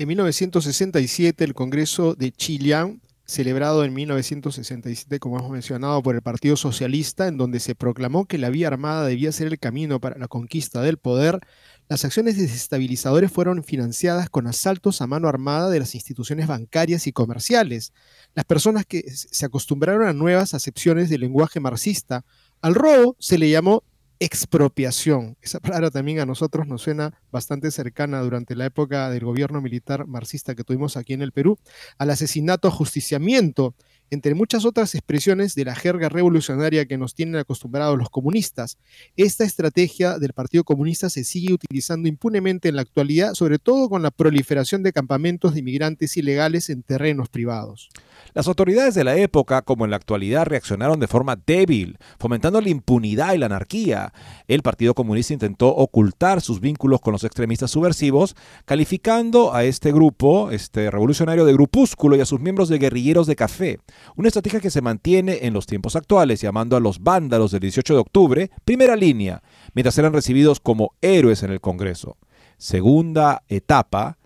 [0.00, 6.56] En 1967, el Congreso de Chillán, celebrado en 1967, como hemos mencionado, por el Partido
[6.56, 10.28] Socialista, en donde se proclamó que la vía armada debía ser el camino para la
[10.28, 11.40] conquista del poder,
[11.88, 17.12] las acciones desestabilizadoras fueron financiadas con asaltos a mano armada de las instituciones bancarias y
[17.12, 17.92] comerciales.
[18.36, 22.24] Las personas que se acostumbraron a nuevas acepciones del lenguaje marxista,
[22.62, 23.82] al robo se le llamó
[24.20, 25.36] expropiación.
[25.42, 30.06] Esa palabra también a nosotros nos suena bastante cercana durante la época del gobierno militar
[30.06, 31.58] marxista que tuvimos aquí en el Perú,
[31.98, 33.74] al asesinato, ajusticiamiento,
[34.10, 38.78] entre muchas otras expresiones de la jerga revolucionaria que nos tienen acostumbrados los comunistas.
[39.16, 44.02] Esta estrategia del Partido Comunista se sigue utilizando impunemente en la actualidad, sobre todo con
[44.02, 47.90] la proliferación de campamentos de inmigrantes ilegales en terrenos privados.
[48.34, 52.68] Las autoridades de la época, como en la actualidad, reaccionaron de forma débil, fomentando la
[52.68, 54.12] impunidad y la anarquía.
[54.46, 60.50] El Partido Comunista intentó ocultar sus vínculos con los extremistas subversivos, calificando a este grupo,
[60.50, 63.78] este revolucionario, de grupúsculo y a sus miembros de guerrilleros de café.
[64.16, 67.94] Una estrategia que se mantiene en los tiempos actuales, llamando a los vándalos del 18
[67.94, 69.42] de octubre primera línea,
[69.74, 72.16] mientras eran recibidos como héroes en el Congreso.
[72.56, 74.17] Segunda etapa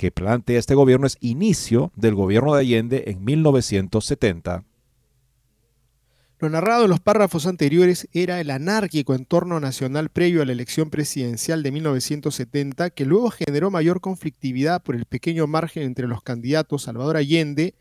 [0.00, 4.64] que plantea este gobierno es inicio del gobierno de Allende en 1970.
[6.38, 10.88] Lo narrado en los párrafos anteriores era el anárquico entorno nacional previo a la elección
[10.88, 16.84] presidencial de 1970, que luego generó mayor conflictividad por el pequeño margen entre los candidatos
[16.84, 17.74] Salvador Allende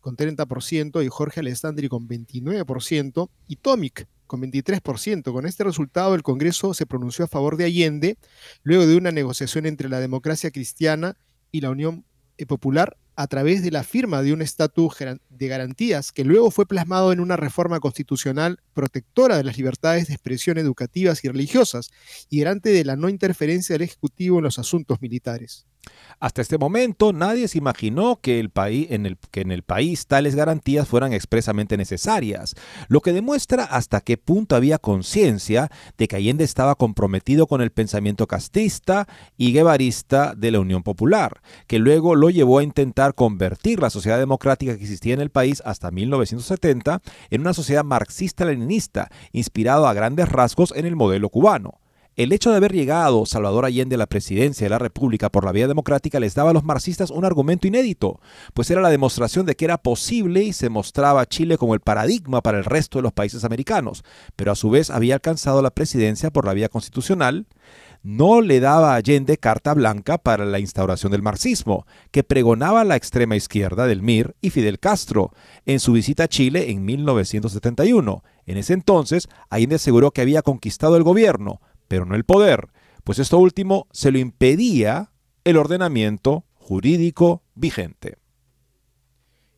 [0.00, 5.32] con 30% y Jorge Alessandri con 29% y Tomic con 23%.
[5.32, 8.16] Con este resultado el Congreso se pronunció a favor de Allende
[8.62, 11.18] luego de una negociación entre la democracia cristiana
[11.50, 12.04] y la Unión
[12.46, 14.94] Popular a través de la firma de un estatus
[15.28, 20.14] de garantías que luego fue plasmado en una reforma constitucional protectora de las libertades de
[20.14, 21.90] expresión educativas y religiosas
[22.30, 25.66] y garante de la no interferencia del Ejecutivo en los asuntos militares.
[26.20, 30.06] Hasta este momento nadie se imaginó que, el país, en el, que en el país
[30.06, 32.56] tales garantías fueran expresamente necesarias,
[32.88, 37.70] lo que demuestra hasta qué punto había conciencia de que Allende estaba comprometido con el
[37.70, 43.80] pensamiento castista y guevarista de la Unión Popular, que luego lo llevó a intentar convertir
[43.80, 49.86] la sociedad democrática que existía en el país hasta 1970 en una sociedad marxista-leninista, inspirado
[49.86, 51.78] a grandes rasgos en el modelo cubano.
[52.18, 55.52] El hecho de haber llegado Salvador Allende a la presidencia de la República por la
[55.52, 58.18] vía democrática les daba a los marxistas un argumento inédito,
[58.54, 61.80] pues era la demostración de que era posible y se mostraba a Chile como el
[61.80, 64.02] paradigma para el resto de los países americanos,
[64.34, 67.46] pero a su vez había alcanzado la presidencia por la vía constitucional,
[68.02, 72.96] no le daba a Allende carta blanca para la instauración del marxismo, que pregonaba la
[72.96, 75.30] extrema izquierda del MIR y Fidel Castro
[75.66, 78.24] en su visita a Chile en 1971.
[78.46, 82.68] En ese entonces, Allende aseguró que había conquistado el gobierno, pero no el poder,
[83.04, 85.10] pues esto último se lo impedía
[85.44, 88.18] el ordenamiento jurídico vigente.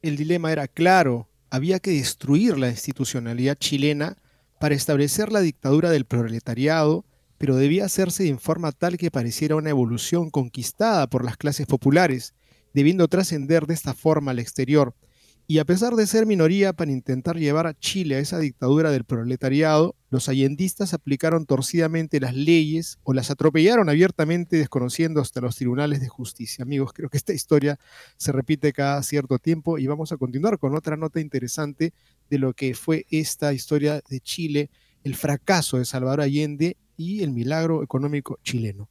[0.02, 4.16] El dilema era claro, había que destruir la institucionalidad chilena
[4.60, 7.04] para establecer la dictadura del proletariado,
[7.38, 12.34] pero debía hacerse en forma tal que pareciera una evolución conquistada por las clases populares,
[12.72, 14.94] debiendo trascender de esta forma al exterior,
[15.50, 19.02] y a pesar de ser minoría para intentar llevar a Chile a esa dictadura del
[19.02, 26.00] proletariado, los allendistas aplicaron torcidamente las leyes o las atropellaron abiertamente desconociendo hasta los tribunales
[26.00, 26.62] de justicia.
[26.62, 27.80] Amigos, creo que esta historia
[28.16, 31.94] se repite cada cierto tiempo y vamos a continuar con otra nota interesante
[32.30, 34.70] de lo que fue esta historia de Chile,
[35.02, 38.88] el fracaso de Salvador Allende y el milagro económico chileno.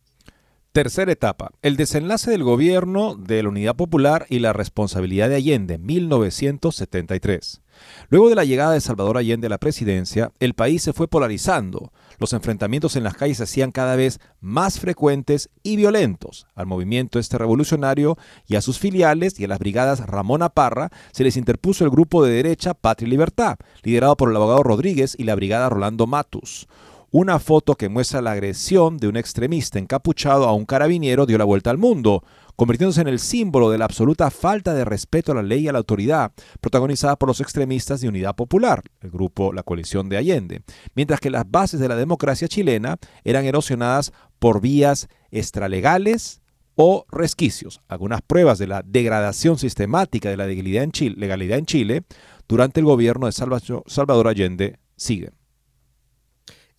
[0.72, 5.80] Tercera etapa, el desenlace del gobierno de la Unidad Popular y la responsabilidad de Allende,
[5.80, 7.63] 1973.
[8.09, 11.91] Luego de la llegada de Salvador Allende a la presidencia, el país se fue polarizando.
[12.20, 16.45] Los enfrentamientos en las calles se hacían cada vez más frecuentes y violentos.
[16.53, 21.24] Al movimiento este revolucionario y a sus filiales y a las brigadas Ramón Parra se
[21.24, 25.24] les interpuso el grupo de derecha Patria y Libertad, liderado por el abogado Rodríguez y
[25.24, 26.67] la brigada Rolando Matus.
[27.12, 31.43] Una foto que muestra la agresión de un extremista encapuchado a un carabiniero dio la
[31.43, 32.24] vuelta al mundo,
[32.55, 35.72] convirtiéndose en el símbolo de la absoluta falta de respeto a la ley y a
[35.72, 40.62] la autoridad, protagonizada por los extremistas de Unidad Popular, el grupo La Coalición de Allende,
[40.93, 46.43] mientras que las bases de la democracia chilena eran erosionadas por vías extralegales
[46.76, 47.82] o resquicios.
[47.88, 52.03] Algunas pruebas de la degradación sistemática de la legalidad en Chile, legalidad en Chile
[52.47, 55.38] durante el gobierno de Salvador Allende siguen.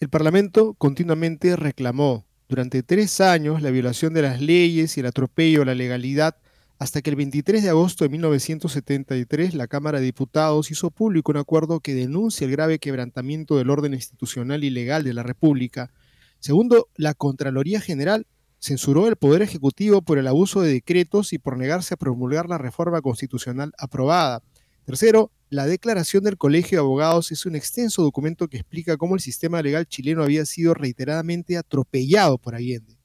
[0.01, 5.61] El Parlamento continuamente reclamó durante tres años la violación de las leyes y el atropello
[5.61, 6.38] a la legalidad
[6.78, 11.36] hasta que el 23 de agosto de 1973 la Cámara de Diputados hizo público un
[11.36, 15.92] acuerdo que denuncia el grave quebrantamiento del orden institucional y legal de la República.
[16.38, 18.26] Segundo, la Contraloría General
[18.59, 22.57] censuró el Poder Ejecutivo por el abuso de decretos y por negarse a promulgar la
[22.57, 24.42] reforma constitucional aprobada.
[24.86, 29.20] Tercero, la declaración del Colegio de Abogados es un extenso documento que explica cómo el
[29.20, 32.96] sistema legal chileno había sido reiteradamente atropellado por Allende.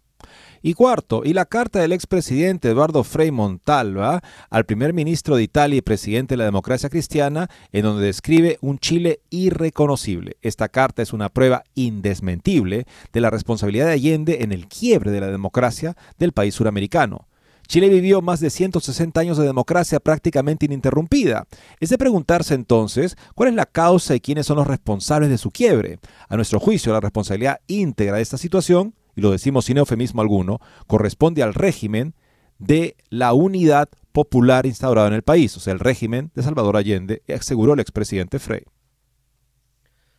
[0.61, 5.77] Y cuarto, y la carta del expresidente Eduardo Frei Montalva al primer ministro de Italia
[5.77, 10.37] y presidente de la democracia cristiana, en donde describe un Chile irreconocible.
[10.41, 15.21] Esta carta es una prueba indesmentible de la responsabilidad de Allende en el quiebre de
[15.21, 17.27] la democracia del país suramericano.
[17.67, 21.45] Chile vivió más de 160 años de democracia prácticamente ininterrumpida.
[21.79, 25.51] Es de preguntarse entonces cuál es la causa y quiénes son los responsables de su
[25.51, 25.99] quiebre.
[26.29, 30.59] A nuestro juicio, la responsabilidad íntegra de esta situación, y lo decimos sin eufemismo alguno,
[30.87, 32.13] corresponde al régimen
[32.59, 37.21] de la unidad popular instaurada en el país, o sea, el régimen de Salvador Allende,
[37.33, 38.63] aseguró el expresidente Frey.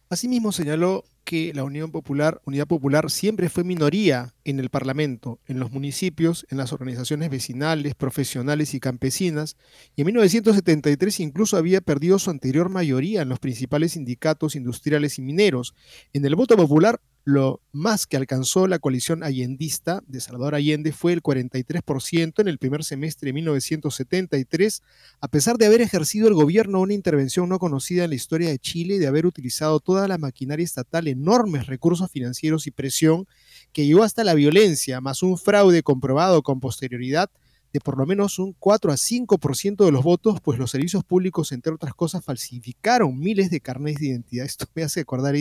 [0.09, 5.59] Asimismo señaló que la Unión Popular, Unidad Popular siempre fue minoría en el Parlamento, en
[5.59, 9.57] los municipios, en las organizaciones vecinales, profesionales y campesinas,
[9.97, 15.23] y en 1973 incluso había perdido su anterior mayoría en los principales sindicatos industriales y
[15.23, 15.75] mineros.
[16.13, 21.13] En el voto popular lo más que alcanzó la coalición allendista de Salvador Allende fue
[21.13, 24.81] el 43% en el primer semestre de 1973,
[25.21, 28.61] a pesar de haber ejercido el gobierno una intervención no conocida en la historia de
[28.61, 33.27] Chile y de haber utilizado toda la maquinaria estatal, enormes recursos financieros y presión
[33.73, 37.29] que llevó hasta la violencia, más un fraude comprobado con posterioridad
[37.77, 41.53] de por lo menos un 4 a 5% de los votos, pues los servicios públicos,
[41.53, 44.47] entre otras cosas, falsificaron miles de carnes de identidad.
[44.47, 45.35] Esto me hace acordar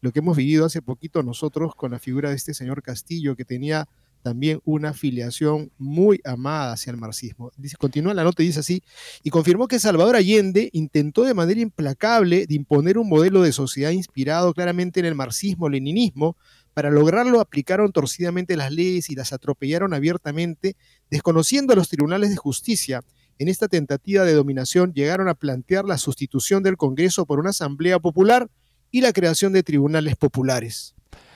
[0.00, 3.44] lo que hemos vivido hace poquito nosotros con la figura de este señor Castillo, que
[3.44, 3.88] tenía
[4.22, 7.50] también una afiliación muy amada hacia el marxismo.
[7.56, 8.84] Dice, continúa la nota y dice así,
[9.24, 13.90] y confirmó que Salvador Allende intentó de manera implacable de imponer un modelo de sociedad
[13.90, 16.36] inspirado claramente en el marxismo-leninismo,
[16.74, 20.76] Para lograrlo aplicaron torcidamente las leyes y las atropellaron abiertamente,
[21.10, 23.02] desconociendo a los tribunales de justicia.
[23.38, 27.98] En esta tentativa de dominación llegaron a plantear la sustitución del Congreso por una Asamblea
[27.98, 28.48] Popular
[28.90, 30.94] y la creación de tribunales populares.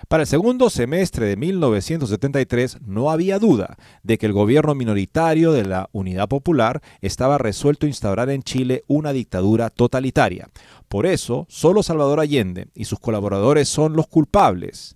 [0.08, 5.64] Para el segundo semestre de 1973 no había duda de que el gobierno minoritario de
[5.64, 10.48] la Unidad Popular estaba resuelto a instaurar en Chile una dictadura totalitaria.
[10.88, 14.95] Por eso, solo Salvador Allende y sus colaboradores son los culpables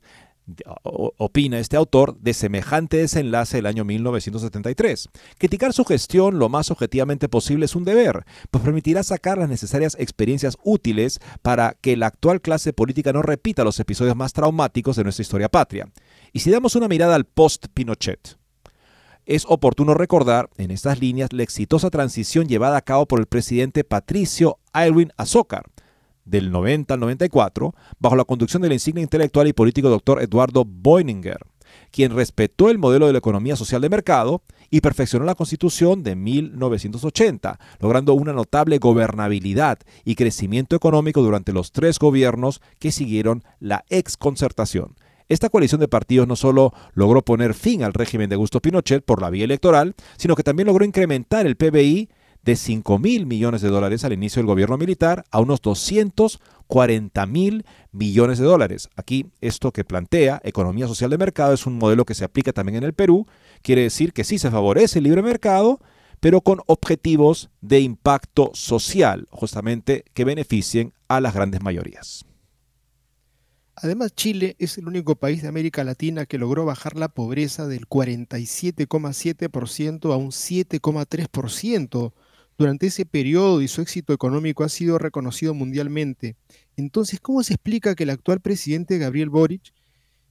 [0.82, 5.09] opina este autor, de semejante desenlace del año 1973.
[5.38, 9.96] Criticar su gestión lo más objetivamente posible es un deber, pues permitirá sacar las necesarias
[9.98, 15.05] experiencias útiles para que la actual clase política no repita los episodios más traumáticos de
[15.05, 15.88] nuestra historia patria.
[16.32, 18.38] Y si damos una mirada al post-Pinochet,
[19.26, 23.84] es oportuno recordar en estas líneas la exitosa transición llevada a cabo por el presidente
[23.84, 25.66] Patricio Aylwin Azócar,
[26.31, 31.39] del 90 al 94, bajo la conducción del insigne intelectual y político doctor Eduardo Boininger,
[31.91, 36.14] quien respetó el modelo de la economía social de mercado y perfeccionó la Constitución de
[36.14, 43.85] 1980, logrando una notable gobernabilidad y crecimiento económico durante los tres gobiernos que siguieron la
[43.89, 44.95] exconcertación.
[45.28, 49.22] Esta coalición de partidos no solo logró poner fin al régimen de Augusto Pinochet por
[49.22, 52.09] la vía electoral, sino que también logró incrementar el PBI
[52.43, 57.64] de 5 mil millones de dólares al inicio del gobierno militar a unos 240 mil
[57.93, 58.88] millones de dólares.
[58.97, 62.76] Aquí esto que plantea economía social de mercado es un modelo que se aplica también
[62.76, 63.26] en el Perú.
[63.62, 65.80] Quiere decir que sí se favorece el libre mercado,
[66.20, 72.24] pero con objetivos de impacto social, justamente que beneficien a las grandes mayorías.
[73.82, 77.88] Además, Chile es el único país de América Latina que logró bajar la pobreza del
[77.88, 82.12] 47,7% a un 7,3%
[82.61, 86.36] durante ese periodo y su éxito económico ha sido reconocido mundialmente.
[86.76, 89.72] Entonces, ¿cómo se explica que el actual presidente Gabriel Boric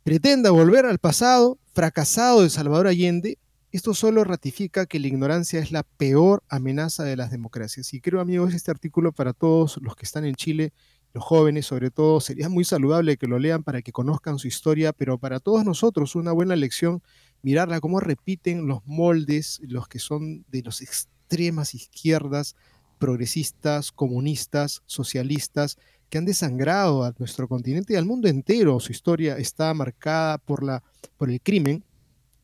[0.04, 3.40] pretenda volver al pasado fracasado de Salvador Allende?
[3.72, 7.96] Esto solo ratifica que la ignorancia es la peor amenaza de las democracias.
[7.96, 10.72] Y creo, amigos, este artículo para todos los que están en Chile,
[11.16, 14.94] los jóvenes sobre todo, sería muy saludable que lo lean para que conozcan su historia,
[14.94, 17.02] pero para todos nosotros una buena lección
[17.42, 20.84] mirarla cómo repiten los moldes, los que son de los
[21.30, 22.56] extremas izquierdas,
[22.98, 25.78] progresistas, comunistas, socialistas,
[26.10, 28.80] que han desangrado a nuestro continente y al mundo entero.
[28.80, 30.84] Su historia está marcada por, la,
[31.18, 31.84] por el crimen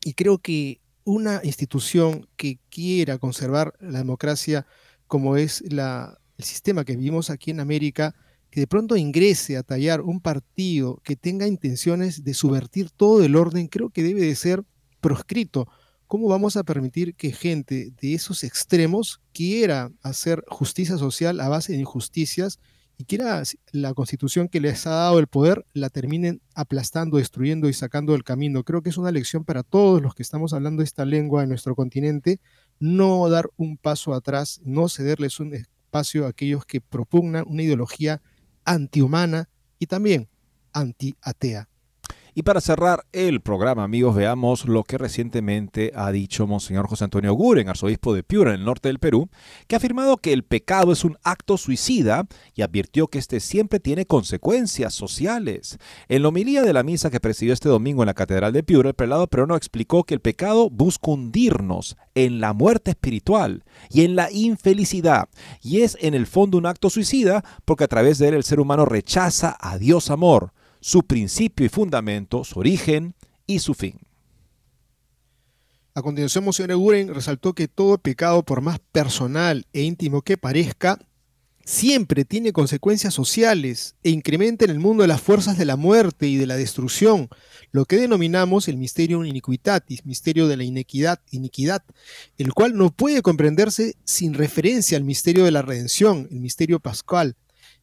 [0.04, 4.66] y creo que una institución que quiera conservar la democracia
[5.08, 8.14] como es la, el sistema que vivimos aquí en América,
[8.50, 13.34] que de pronto ingrese a tallar un partido que tenga intenciones de subvertir todo el
[13.34, 14.62] orden, creo que debe de ser
[15.00, 15.68] proscrito
[16.08, 21.72] ¿Cómo vamos a permitir que gente de esos extremos quiera hacer justicia social a base
[21.72, 22.60] de injusticias
[22.96, 23.42] y quiera
[23.72, 28.22] la constitución que les ha dado el poder la terminen aplastando, destruyendo y sacando del
[28.22, 28.62] camino?
[28.62, 31.74] Creo que es una lección para todos los que estamos hablando esta lengua en nuestro
[31.74, 32.38] continente,
[32.78, 38.22] no dar un paso atrás, no cederles un espacio a aquellos que propugnan una ideología
[38.64, 39.48] antihumana
[39.80, 40.28] y también
[40.72, 41.68] anti-atea.
[42.38, 47.32] Y para cerrar el programa, amigos, veamos lo que recientemente ha dicho Monseñor José Antonio
[47.32, 49.30] Guren, arzobispo de Piura, en el norte del Perú,
[49.66, 53.80] que ha afirmado que el pecado es un acto suicida y advirtió que este siempre
[53.80, 55.78] tiene consecuencias sociales.
[56.10, 58.90] En la homilía de la misa que presidió este domingo en la Catedral de Piura,
[58.90, 64.14] el prelado peruano explicó que el pecado busca hundirnos en la muerte espiritual y en
[64.14, 65.30] la infelicidad,
[65.62, 68.60] y es en el fondo un acto suicida porque a través de él el ser
[68.60, 70.52] humano rechaza a Dios amor
[70.86, 73.98] su principio y fundamento, su origen y su fin.
[75.94, 81.00] A continuación, Monsignor Guren resaltó que todo pecado, por más personal e íntimo que parezca,
[81.64, 86.36] siempre tiene consecuencias sociales e incrementa en el mundo las fuerzas de la muerte y
[86.36, 87.30] de la destrucción,
[87.72, 91.82] lo que denominamos el misterio iniquitatis, misterio de la inequidad, iniquidad,
[92.38, 97.34] el cual no puede comprenderse sin referencia al misterio de la redención, el misterio pascual,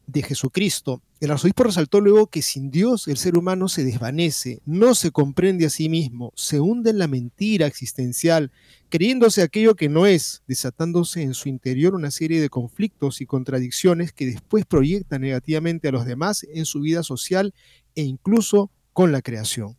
[0.06, 1.02] de Jesucristo.
[1.20, 5.66] El arzobispo resaltó luego que sin Dios el ser humano se desvanece, no se comprende
[5.66, 8.52] a sí mismo, se hunde en la mentira existencial,
[8.90, 14.12] creyéndose aquello que no es, desatándose en su interior una serie de conflictos y contradicciones
[14.12, 17.54] que después proyectan negativamente a los demás en su vida social
[17.94, 19.76] e incluso con la creación.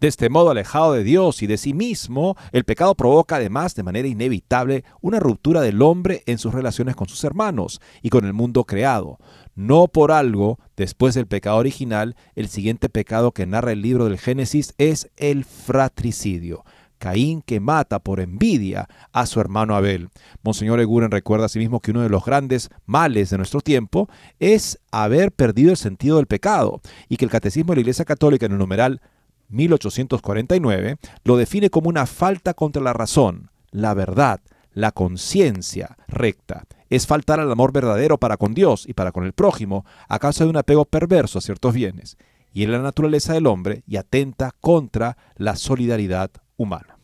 [0.00, 3.82] De este modo, alejado de Dios y de sí mismo, el pecado provoca además de
[3.82, 8.32] manera inevitable una ruptura del hombre en sus relaciones con sus hermanos y con el
[8.32, 9.18] mundo creado.
[9.56, 14.18] No por algo, después del pecado original, el siguiente pecado que narra el libro del
[14.18, 16.64] Génesis es el fratricidio.
[16.98, 20.10] Caín que mata por envidia a su hermano Abel.
[20.44, 25.32] Monseñor Eguren recuerda asimismo que uno de los grandes males de nuestro tiempo es haber
[25.32, 28.58] perdido el sentido del pecado y que el Catecismo de la Iglesia Católica en el
[28.58, 29.00] numeral
[29.48, 34.40] 1849, lo define como una falta contra la razón, la verdad,
[34.72, 36.64] la conciencia recta.
[36.90, 40.44] Es faltar al amor verdadero para con Dios y para con el prójimo a causa
[40.44, 42.16] de un apego perverso a ciertos bienes,
[42.52, 46.98] y en la naturaleza del hombre y atenta contra la solidaridad humana.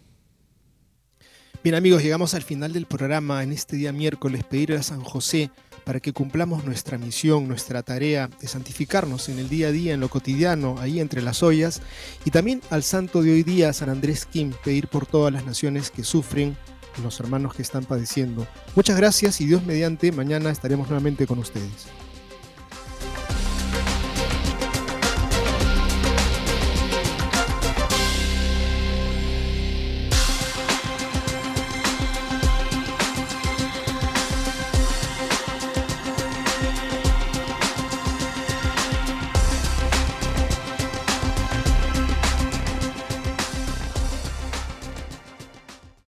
[1.65, 5.51] Bien amigos, llegamos al final del programa en este día miércoles, pedir a San José
[5.85, 10.01] para que cumplamos nuestra misión, nuestra tarea de santificarnos en el día a día, en
[10.01, 11.83] lo cotidiano, ahí entre las ollas,
[12.25, 15.91] y también al santo de hoy día, San Andrés Kim, pedir por todas las naciones
[15.91, 16.57] que sufren,
[17.03, 18.47] los hermanos que están padeciendo.
[18.77, 21.87] Muchas gracias y Dios mediante, mañana estaremos nuevamente con ustedes.